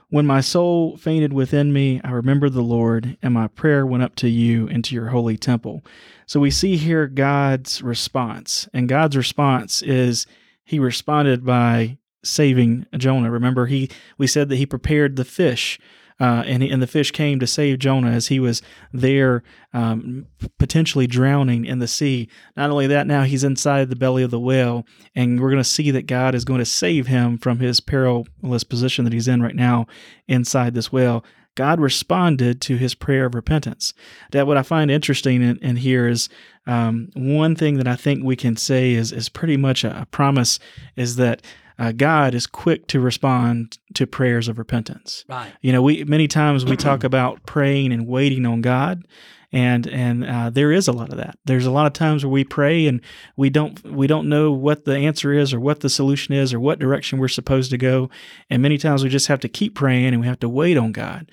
[0.09, 4.17] When my soul fainted within me, I remembered the Lord, and my prayer went up
[4.17, 5.85] to you into your holy temple.
[6.27, 8.69] So we see here God's response.
[8.75, 10.27] And God's response is
[10.65, 13.31] he responded by saving Jonah.
[13.31, 15.79] Remember, he we said that he prepared the fish,
[16.21, 18.61] uh, and he, and the fish came to save Jonah as he was
[18.93, 20.27] there, um,
[20.59, 22.29] potentially drowning in the sea.
[22.57, 25.69] Not only that, now he's inside the belly of the whale, and we're going to
[25.69, 29.43] see that God is going to save him from his perilous position that he's in
[29.43, 29.87] right now
[30.29, 31.25] inside this whale.
[31.57, 33.93] God responded to his prayer of repentance.
[34.31, 36.29] That what I find interesting in, in here is
[36.67, 40.07] um, one thing that I think we can say is is pretty much a, a
[40.07, 40.59] promise
[40.97, 41.43] is that
[41.81, 45.25] uh, God is quick to respond to prayers of repentance.
[45.29, 45.51] Right.
[45.63, 49.09] You know, we many times we talk about praying and waiting on God,
[49.51, 51.39] and and uh, there is a lot of that.
[51.47, 53.01] There's a lot of times where we pray and
[53.35, 56.61] we don't we don't know what the answer is or what the solution is or
[56.61, 58.11] what direction we're supposed to go,
[58.51, 60.93] and many times we just have to keep praying and we have to wait on
[60.93, 61.33] God.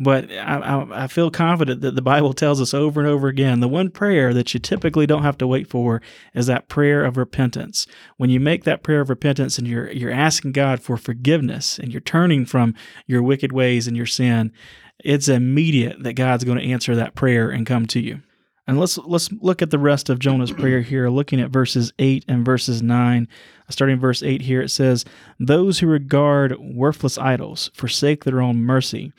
[0.00, 3.58] But I, I, I, feel confident that the Bible tells us over and over again
[3.58, 6.00] the one prayer that you typically don't have to wait for
[6.34, 7.84] is that prayer of repentance.
[8.16, 11.90] When you make that prayer of repentance and you're you're asking God for forgiveness and
[11.90, 12.74] you're turning from
[13.08, 14.52] your wicked ways and your sin,
[15.00, 18.22] it's immediate that God's going to answer that prayer and come to you.
[18.68, 22.24] And let's let's look at the rest of Jonah's prayer here, looking at verses 8
[22.28, 23.26] and verses 9.
[23.70, 25.04] Starting verse 8 here, it says,
[25.38, 29.12] Those who regard worthless idols forsake their own mercy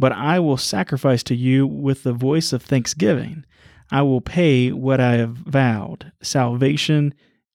[0.00, 3.44] but I will sacrifice to you with the voice of thanksgiving.
[3.92, 6.10] I will pay what I have vowed.
[6.22, 7.12] Salvation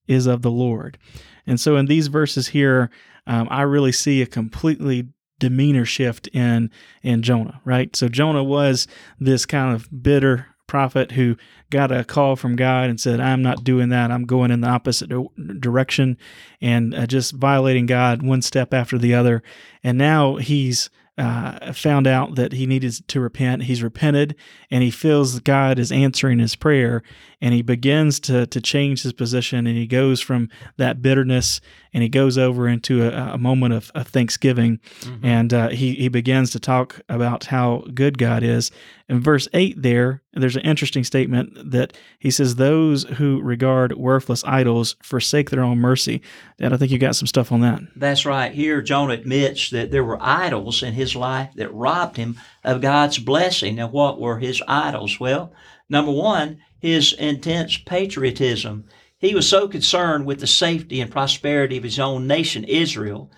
[0.08, 1.00] is of the Lord.
[1.48, 2.92] And so in these verses here,
[3.26, 5.08] um, I really see a completely
[5.40, 6.70] demeanor shift in
[7.02, 7.96] in Jonah, right?
[7.96, 8.88] So Jonah was
[9.20, 11.36] this kind of bitter prophet who
[11.72, 14.12] got a call from God and said, "I'm not doing that.
[14.12, 15.12] I'm going in the opposite
[15.60, 16.18] direction,"
[16.62, 19.42] and uh, just violating God one step after the other.
[19.84, 23.64] And now he's uh, found out that he needed to repent.
[23.64, 24.36] He's repented
[24.70, 27.04] and he feels God is answering his prayer
[27.42, 31.62] and he begins to, to change his position and he goes from that bitterness
[31.96, 35.26] and he goes over into a, a moment of, of thanksgiving mm-hmm.
[35.26, 38.70] and uh, he, he begins to talk about how good God is.
[39.08, 44.44] In verse 8 there, there's an interesting statement that he says, Those who regard worthless
[44.44, 46.22] idols forsake their own mercy.
[46.60, 47.80] And I think you got some stuff on that.
[47.96, 48.52] That's right.
[48.52, 53.20] Here, Jonah admits that there were idols in his life that robbed him of God's
[53.20, 53.76] blessing.
[53.76, 55.18] Now, what were his idols?
[55.18, 55.54] Well,
[55.88, 58.84] number one, his intense patriotism.
[59.18, 63.32] He was so concerned with the safety and prosperity of his own nation, Israel,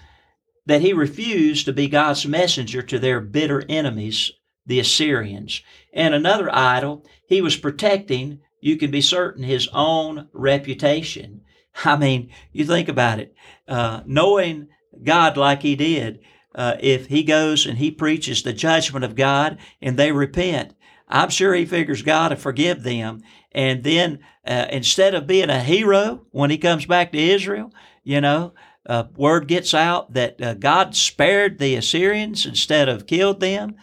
[0.66, 4.32] that he refused to be God's messenger to their bitter enemies,
[4.66, 5.62] the Assyrians.
[5.94, 11.42] And another idol, he was protecting, you can be certain, his own reputation.
[11.86, 13.34] I mean, you think about it.
[13.68, 14.68] Uh, knowing
[15.04, 16.20] God like he did,
[16.56, 20.74] uh, if he goes and he preaches the judgment of God and they repent,
[21.08, 23.22] I'm sure he figures God to forgive them.
[23.58, 28.22] And then uh, instead of being a hero when he comes back to Israel, you
[28.22, 28.54] know,
[28.86, 33.76] uh, word gets out that uh, God spared the Assyrians instead of killed them,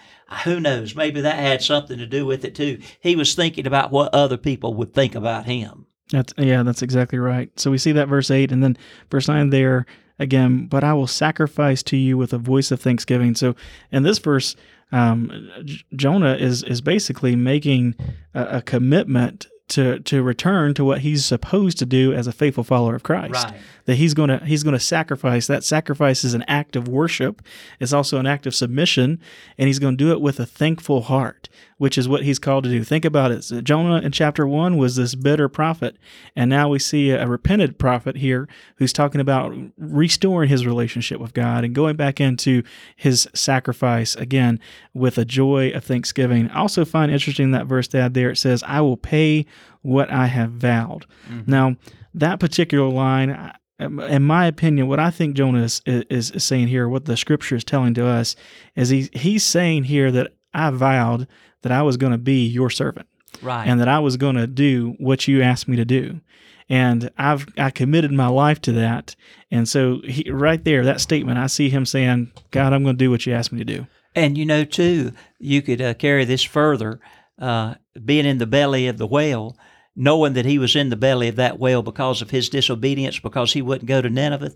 [0.44, 0.94] who knows?
[0.94, 2.80] Maybe that had something to do with it too.
[3.00, 5.86] He was thinking about what other people would think about him.
[6.10, 7.50] That's yeah, that's exactly right.
[7.58, 8.76] So we see that verse eight, and then
[9.10, 9.86] verse nine there
[10.20, 10.66] again.
[10.66, 13.34] But I will sacrifice to you with a voice of thanksgiving.
[13.34, 13.56] So
[13.90, 14.54] in this verse,
[14.92, 15.50] um,
[15.96, 17.96] Jonah is is basically making
[18.34, 22.64] a, a commitment to to return to what he's supposed to do as a faithful
[22.64, 23.44] follower of Christ.
[23.44, 23.54] Right.
[23.86, 25.46] That he's going to he's going to sacrifice.
[25.46, 27.42] That sacrifice is an act of worship.
[27.80, 29.20] It's also an act of submission,
[29.58, 32.64] and he's going to do it with a thankful heart, which is what he's called
[32.64, 32.82] to do.
[32.84, 33.44] Think about it.
[33.44, 35.96] So Jonah in chapter one was this bitter prophet,
[36.36, 41.20] and now we see a, a repentant prophet here who's talking about restoring his relationship
[41.20, 42.62] with God and going back into
[42.96, 44.60] his sacrifice again
[44.94, 46.48] with a joy of thanksgiving.
[46.50, 49.46] I also find interesting that verse Dad there it says, "I will pay
[49.82, 51.50] what I have vowed." Mm-hmm.
[51.50, 51.76] Now
[52.14, 56.88] that particular line in my opinion, what I think Jonah is, is, is, saying here,
[56.88, 58.36] what the scripture is telling to us,
[58.76, 61.26] is he, he's saying here that I vowed
[61.62, 63.08] that I was going to be your servant.
[63.42, 63.66] Right.
[63.66, 66.20] And that I was going to do what you asked me to do.
[66.68, 69.16] And I've I committed my life to that.
[69.50, 73.04] And so he, right there, that statement, I see him saying, God, I'm going to
[73.04, 73.86] do what you asked me to do.
[74.14, 77.00] And you know, too, you could uh, carry this further.
[77.38, 79.56] Uh, being in the belly of the whale,
[79.96, 83.52] knowing that he was in the belly of that whale because of his disobedience, because
[83.52, 84.52] he wouldn't go to Nineveh,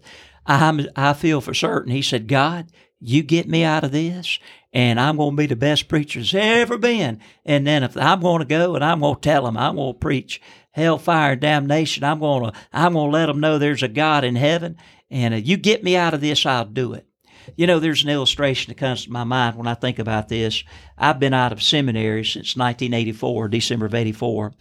[0.47, 2.67] i I feel for certain he said, God,
[3.01, 4.39] you get me out of this,
[4.73, 7.21] and I'm going to be the best preacher there's ever been.
[7.45, 9.95] And then if I'm going to go and I'm going to tell them, I'm going
[9.95, 10.41] to preach
[10.73, 12.05] hellfire and damnation.
[12.05, 14.77] I'm going to I'm going to let them know there's a God in heaven,
[15.11, 17.08] and uh, you get me out of this, I'll do it.
[17.57, 20.63] You know, there's an illustration that comes to my mind when I think about this.
[20.97, 24.53] I've been out of seminary since 1984, December of 84,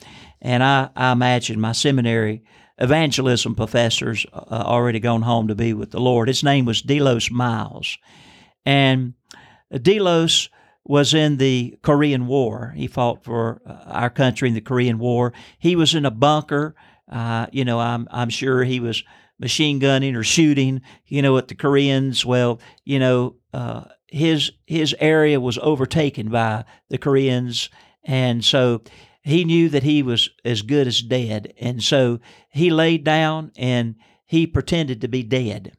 [0.41, 2.43] and I, I imagine my seminary
[2.77, 6.27] evangelism professors uh, already gone home to be with the Lord.
[6.27, 7.97] His name was Delos Miles.
[8.65, 9.13] And
[9.81, 10.49] Delos
[10.83, 12.73] was in the Korean War.
[12.75, 15.33] He fought for uh, our country in the Korean War.
[15.59, 16.75] He was in a bunker.
[17.11, 19.03] Uh, you know, I'm, I'm sure he was
[19.39, 22.25] machine gunning or shooting, you know, at the Koreans.
[22.25, 27.69] Well, you know, uh, his his area was overtaken by the Koreans,
[28.03, 28.81] and so
[29.21, 32.19] he knew that he was as good as dead, and so
[32.49, 35.73] he laid down and he pretended to be dead,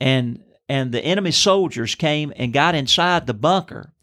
[0.00, 3.93] and and the enemy soldiers came and got inside the bunker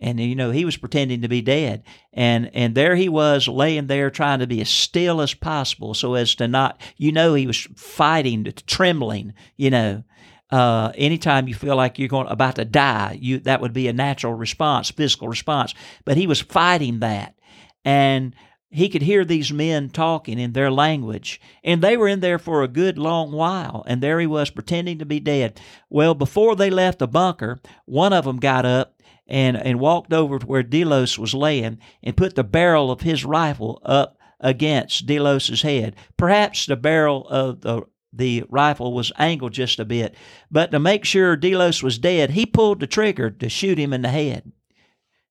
[0.00, 1.82] and you know he was pretending to be dead.
[2.12, 6.14] And and there he was laying there trying to be as still as possible so
[6.14, 10.04] as to not you know he was fighting trembling you know.
[10.52, 13.92] Uh, anytime you feel like you're going about to die you that would be a
[13.92, 15.74] natural response physical response.
[16.04, 17.36] But he was fighting that.
[17.84, 18.34] And
[18.70, 22.62] he could hear these men talking in their language, and they were in there for
[22.62, 25.60] a good long while, and there he was pretending to be dead.
[25.88, 28.99] Well, before they left the bunker, one of them got up
[29.30, 33.24] and, and walked over to where Delos was laying and put the barrel of his
[33.24, 35.94] rifle up against Delos's head.
[36.16, 40.16] Perhaps the barrel of the the rifle was angled just a bit,
[40.50, 44.02] but to make sure Delos was dead, he pulled the trigger to shoot him in
[44.02, 44.50] the head.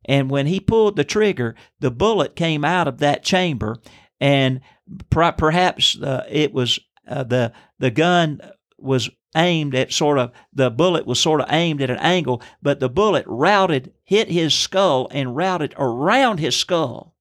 [0.06, 3.82] And when he pulled the trigger, the bullet came out of that chamber,
[4.22, 4.62] and
[5.10, 8.40] per- perhaps uh, it was uh, the the gun
[8.78, 12.80] was aimed at sort of the bullet was sort of aimed at an angle, but
[12.80, 17.16] the bullet routed, hit his skull and routed around his skull,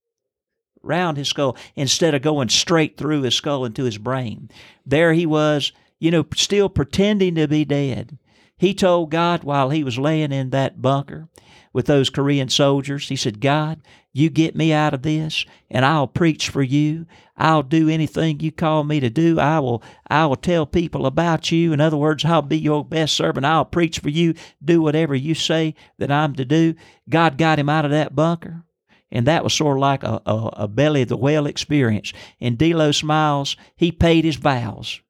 [0.82, 4.50] round his skull, instead of going straight through his skull into his brain.
[4.86, 8.18] There he was, you know, still pretending to be dead.
[8.56, 11.28] He told God while he was laying in that bunker,
[11.72, 13.08] with those Korean soldiers.
[13.08, 13.80] He said, God,
[14.12, 17.06] you get me out of this and I'll preach for you.
[17.36, 19.38] I'll do anything you call me to do.
[19.38, 21.72] I will I will tell people about you.
[21.72, 23.46] In other words, I'll be your best servant.
[23.46, 24.34] I'll preach for you.
[24.64, 26.74] Do whatever you say that I'm to do.
[27.08, 28.64] God got him out of that bunker.
[29.10, 32.12] And that was sort of like a, a, a belly of the whale experience.
[32.40, 35.00] And Delos Miles, he paid his vows.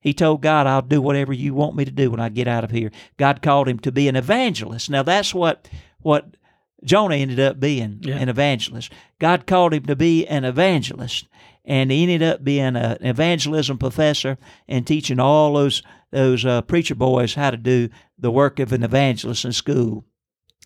[0.00, 2.64] He told God, I'll do whatever you want me to do when I get out
[2.64, 2.90] of here.
[3.18, 4.90] God called him to be an evangelist.
[4.90, 5.68] Now, that's what
[6.02, 6.36] what
[6.84, 8.16] Jonah ended up being yeah.
[8.16, 8.92] an evangelist.
[9.18, 11.28] God called him to be an evangelist,
[11.64, 14.38] and he ended up being a, an evangelism professor
[14.68, 17.88] and teaching all those those uh, preacher boys how to do
[18.18, 20.04] the work of an evangelist in school.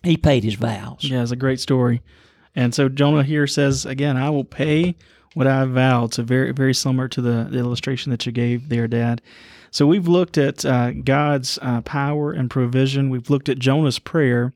[0.03, 1.03] He paid his vows.
[1.03, 2.01] Yeah, it's a great story.
[2.55, 4.95] And so Jonah here says again, "I will pay
[5.35, 8.87] what I vowed." So very very similar to the, the illustration that you gave there,
[8.87, 9.21] Dad.
[9.69, 13.09] So we've looked at uh, God's uh, power and provision.
[13.09, 14.53] We've looked at Jonah's prayer.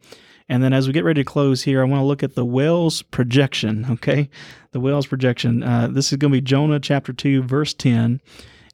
[0.52, 2.44] And then as we get ready to close here, I want to look at the
[2.44, 4.30] whale's projection, okay?
[4.72, 5.64] The whale's projection.
[5.64, 8.20] Uh, this is going to be Jonah chapter 2, verse 10.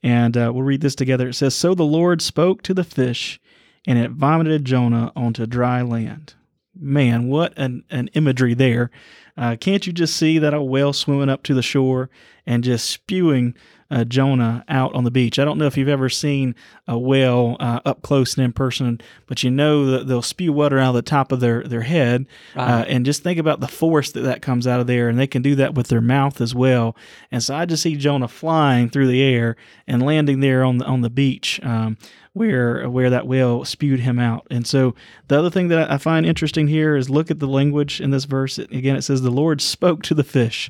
[0.01, 1.29] And uh, we'll read this together.
[1.29, 3.39] It says, So the Lord spoke to the fish,
[3.85, 6.33] and it vomited Jonah onto dry land.
[6.79, 8.91] Man, what an, an imagery there.
[9.37, 12.09] Uh, can't you just see that a whale swimming up to the shore
[12.45, 13.53] and just spewing
[13.89, 15.39] uh, Jonah out on the beach.
[15.39, 16.55] I don't know if you've ever seen
[16.87, 20.79] a whale uh, up close and in person, but you know that they'll spew water
[20.79, 22.25] out of the top of their their head,
[22.55, 25.27] uh, and just think about the force that that comes out of there, and they
[25.27, 26.95] can do that with their mouth as well.
[27.31, 29.55] And so I just see Jonah flying through the air
[29.87, 31.59] and landing there on the on the beach.
[31.63, 31.97] Um,
[32.37, 34.47] where where that whale spewed him out.
[34.49, 34.95] And so
[35.27, 38.25] the other thing that I find interesting here is look at the language in this
[38.25, 38.57] verse.
[38.57, 40.69] Again, it says the Lord spoke to the fish.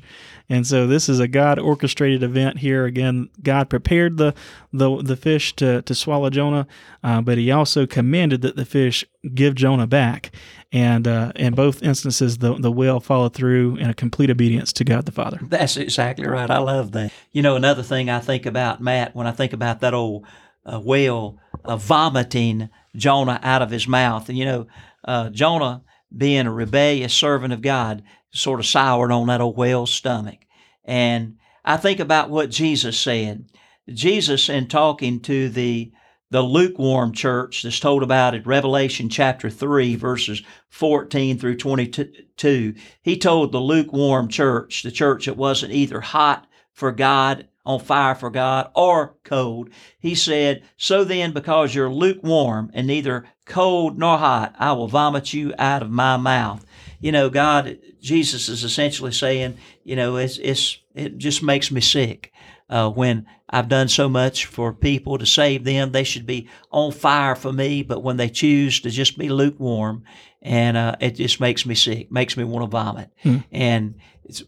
[0.50, 2.86] And so this is a God orchestrated event here.
[2.86, 4.34] Again, God prepared the
[4.72, 6.66] the, the fish to, to swallow Jonah,
[7.02, 9.04] uh, but he also commanded that the fish
[9.34, 10.30] give Jonah back.
[10.70, 14.84] And uh, in both instances, the, the whale followed through in a complete obedience to
[14.84, 15.38] God the Father.
[15.42, 16.50] That's exactly right.
[16.50, 17.12] I love that.
[17.32, 20.26] You know, another thing I think about, Matt, when I think about that old
[20.66, 21.38] uh, whale
[21.76, 24.28] vomiting Jonah out of his mouth.
[24.28, 24.66] And, you know,
[25.04, 25.82] uh, Jonah,
[26.16, 28.02] being a rebellious servant of God,
[28.32, 30.38] sort of soured on that old whale's stomach.
[30.84, 33.46] And I think about what Jesus said.
[33.88, 35.92] Jesus, in talking to the
[36.30, 43.16] the lukewarm church that's told about in Revelation chapter 3, verses 14 through 22, he
[43.16, 48.30] told the lukewarm church, the church that wasn't either hot for God, on fire for
[48.30, 54.56] God, or cold, he said, So then, because you're lukewarm and neither cold nor hot,
[54.58, 56.64] I will vomit you out of my mouth
[57.00, 61.80] you know, God, Jesus is essentially saying, you know, it's, it's it just makes me
[61.80, 62.32] sick.
[62.68, 66.92] Uh, when I've done so much for people to save them, they should be on
[66.92, 67.82] fire for me.
[67.82, 70.04] But when they choose to just be lukewarm,
[70.42, 73.10] and uh, it just makes me sick, makes me want to vomit.
[73.22, 73.38] Hmm.
[73.52, 73.94] And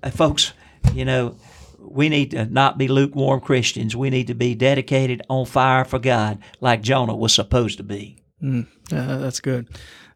[0.02, 0.52] uh, folks,
[0.92, 1.36] you know,
[1.80, 3.96] we need to not be lukewarm Christians.
[3.96, 8.18] We need to be dedicated on fire for God, like Jonah was supposed to be.
[8.42, 9.68] Mm, uh, that's good.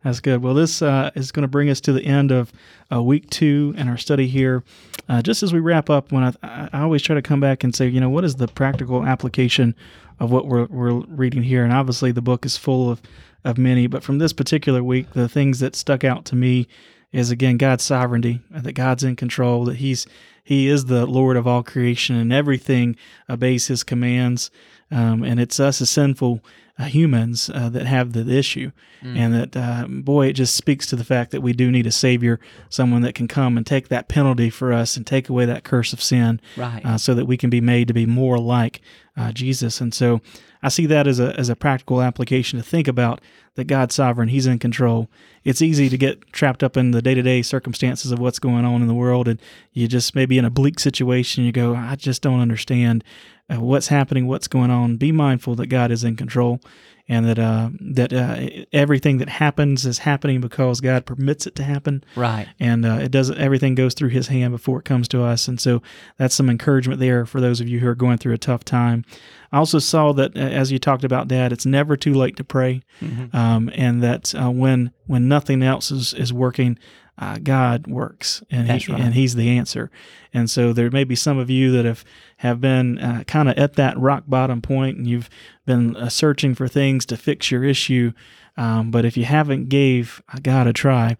[0.02, 0.42] That's good.
[0.42, 2.52] Well, this uh, is going to bring us to the end of
[2.92, 4.62] uh, week two in our study here.
[5.08, 7.74] Uh, just as we wrap up, when I, I always try to come back and
[7.74, 9.74] say, you know, what is the practical application
[10.20, 11.64] of what we're, we're reading here?
[11.64, 13.00] And obviously, the book is full of,
[13.44, 16.68] of many, but from this particular week, the things that stuck out to me
[17.12, 20.06] is again God's sovereignty, that God's in control, that He's
[20.44, 22.96] He is the Lord of all creation, and everything
[23.28, 24.50] obeys His commands.
[24.94, 26.40] Um, and it's us as sinful
[26.78, 28.72] uh, humans uh, that have the issue,
[29.02, 29.16] mm.
[29.16, 31.92] and that uh, boy, it just speaks to the fact that we do need a
[31.92, 35.62] savior, someone that can come and take that penalty for us and take away that
[35.62, 36.84] curse of sin, right?
[36.84, 38.80] Uh, so that we can be made to be more like
[39.16, 39.80] uh, Jesus.
[39.80, 40.20] And so,
[40.64, 43.20] I see that as a as a practical application to think about
[43.54, 45.08] that God's sovereign, He's in control.
[45.44, 48.64] It's easy to get trapped up in the day to day circumstances of what's going
[48.64, 49.40] on in the world, and
[49.72, 53.04] you just maybe in a bleak situation, you go, I just don't understand
[53.50, 54.96] uh, what's happening, what's going on.
[54.96, 56.60] Be mindful that God is in control,
[57.08, 61.62] and that uh, that uh, everything that happens is happening because God permits it to
[61.62, 62.02] happen.
[62.16, 62.48] Right.
[62.58, 65.60] And uh, it does everything goes through His hand before it comes to us, and
[65.60, 65.82] so
[66.16, 69.04] that's some encouragement there for those of you who are going through a tough time.
[69.52, 72.82] I also saw that as you talked about, Dad, it's never too late to pray,
[73.00, 73.36] mm-hmm.
[73.36, 76.78] um, and that uh, when when nothing else is is working,
[77.16, 79.00] uh, God works, and he, right.
[79.00, 79.90] and He's the answer.
[80.32, 82.04] And so there may be some of you that have
[82.38, 85.30] have been uh, kind of at that rock bottom point, and you've
[85.64, 88.12] been uh, searching for things to fix your issue.
[88.56, 91.16] Um, but if you haven't gave God a try,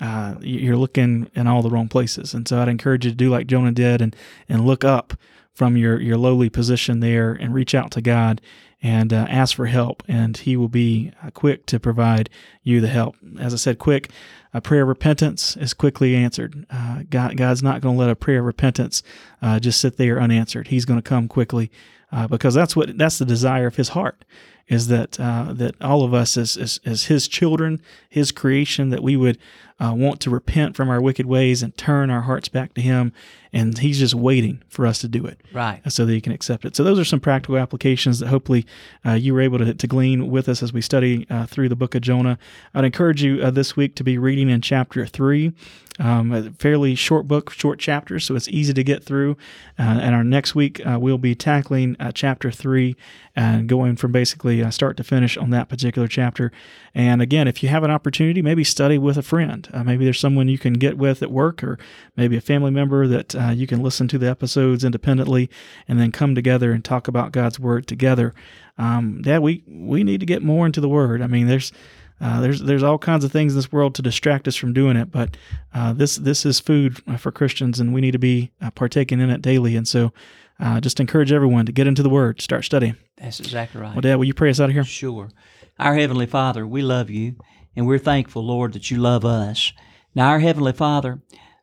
[0.00, 2.34] uh, you're looking in all the wrong places.
[2.34, 4.14] And so I'd encourage you to do like Jonah did and
[4.48, 5.14] and look up
[5.54, 8.40] from your your lowly position there and reach out to God
[8.80, 12.30] and uh, ask for help, and He will be uh, quick to provide
[12.62, 13.16] you the help.
[13.38, 14.10] As I said, quick
[14.54, 16.66] a prayer of repentance is quickly answered.
[16.70, 19.02] Uh, God, God's not going to let a prayer of repentance
[19.42, 20.68] uh, just sit there unanswered.
[20.68, 21.70] He's going to come quickly
[22.10, 24.24] uh, because that's what that's the desire of His heart
[24.68, 29.02] is that uh, that all of us as, as, as His children, His creation, that
[29.02, 29.38] we would
[29.80, 33.12] uh, want to repent from our wicked ways and turn our hearts back to Him,
[33.52, 35.80] and He's just waiting for us to do it, right?
[35.90, 36.76] So that He can accept it.
[36.76, 38.66] So those are some practical applications that hopefully
[39.06, 41.76] uh, you were able to, to glean with us as we study uh, through the
[41.76, 42.38] book of Jonah.
[42.74, 45.52] I'd encourage you uh, this week to be reading in chapter three.
[46.00, 49.36] Um, a fairly short book, short chapters, so it's easy to get through.
[49.76, 52.94] Uh, and our next week, uh, we'll be tackling uh, chapter three
[53.34, 56.52] and going from basically uh, start to finish on that particular chapter.
[56.94, 59.68] And again, if you have an opportunity, maybe study with a friend.
[59.72, 61.78] Uh, maybe there's someone you can get with at work, or
[62.16, 65.48] maybe a family member that uh, you can listen to the episodes independently
[65.86, 68.34] and then come together and talk about God's Word together.
[68.76, 71.22] Um, yeah, we, we need to get more into the Word.
[71.22, 71.72] I mean, there's
[72.20, 74.96] uh, there's there's all kinds of things in this world to distract us from doing
[74.96, 75.36] it, but
[75.72, 79.30] uh, this this is food for Christians, and we need to be uh, partaking in
[79.30, 79.76] it daily.
[79.76, 80.12] And so,
[80.60, 82.96] uh, just encourage everyone to get into the Word, start studying.
[83.16, 83.94] That's exactly right.
[83.94, 84.84] Well, Dad, will you pray us out of here?
[84.84, 85.30] Sure.
[85.78, 87.36] Our Heavenly Father, we love you,
[87.76, 89.72] and we're thankful, Lord, that you love us.
[90.14, 91.20] Now, our Heavenly Father,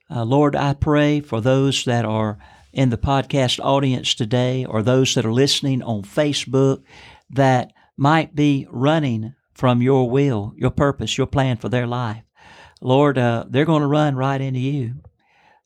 [0.10, 2.38] uh, Lord, I pray for those that are
[2.72, 6.84] in the podcast audience today or those that are listening on Facebook
[7.30, 12.24] that might be running from your will, your purpose, your plan for their life.
[12.82, 14.96] Lord, uh, they're going to run right into you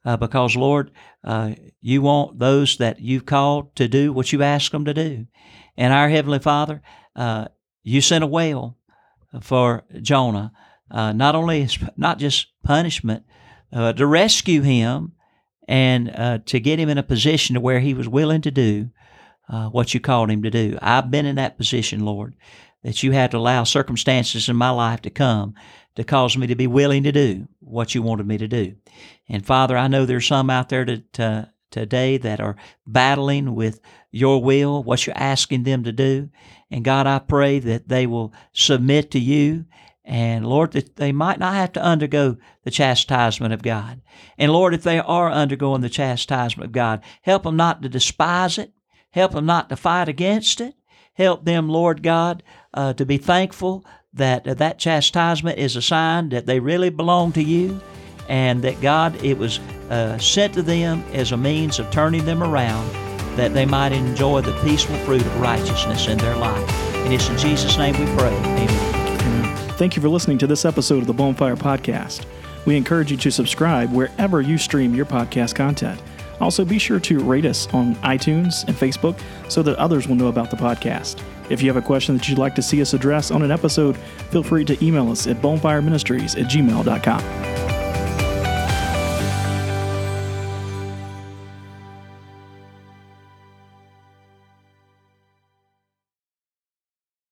[0.05, 0.91] uh, because, Lord,
[1.23, 5.25] uh, you want those that you've called to do what you ask them to do.
[5.77, 6.81] And our Heavenly Father,
[7.15, 7.47] uh,
[7.83, 8.77] you sent a whale
[9.41, 10.51] for Jonah,
[10.91, 13.23] uh, not only not just punishment,
[13.71, 15.13] uh, to rescue him
[15.67, 18.89] and uh, to get him in a position to where he was willing to do
[19.71, 20.77] what you called him to do.
[20.79, 22.35] I've been in that position, Lord,
[22.83, 25.55] that you had to allow circumstances in my life to come
[25.95, 28.75] to cause me to be willing to do what you wanted me to do.
[29.27, 32.55] And Father, I know there's some out there to, uh, today that are
[32.85, 33.79] battling with
[34.11, 36.29] your will, what you're asking them to do.
[36.71, 39.65] And God, I pray that they will submit to you.
[40.03, 44.01] And Lord, that they might not have to undergo the chastisement of God.
[44.37, 48.57] And Lord, if they are undergoing the chastisement of God, help them not to despise
[48.57, 48.73] it.
[49.11, 50.75] Help them not to fight against it.
[51.13, 52.43] Help them, Lord God,
[52.73, 57.31] uh, to be thankful that uh, that chastisement is a sign that they really belong
[57.33, 57.81] to you
[58.29, 59.59] and that God, it was
[59.89, 62.89] uh, sent to them as a means of turning them around
[63.35, 66.69] that they might enjoy the peaceful fruit of righteousness in their life.
[66.95, 68.33] And it's in Jesus' name we pray.
[68.33, 68.99] Amen.
[69.79, 72.25] Thank you for listening to this episode of the Bonfire Podcast.
[72.65, 76.01] We encourage you to subscribe wherever you stream your podcast content.
[76.41, 79.19] Also, be sure to rate us on iTunes and Facebook
[79.49, 81.23] so that others will know about the podcast.
[81.49, 83.97] If you have a question that you'd like to see us address on an episode,
[84.31, 87.78] feel free to email us at bonefireministries at gmail.com.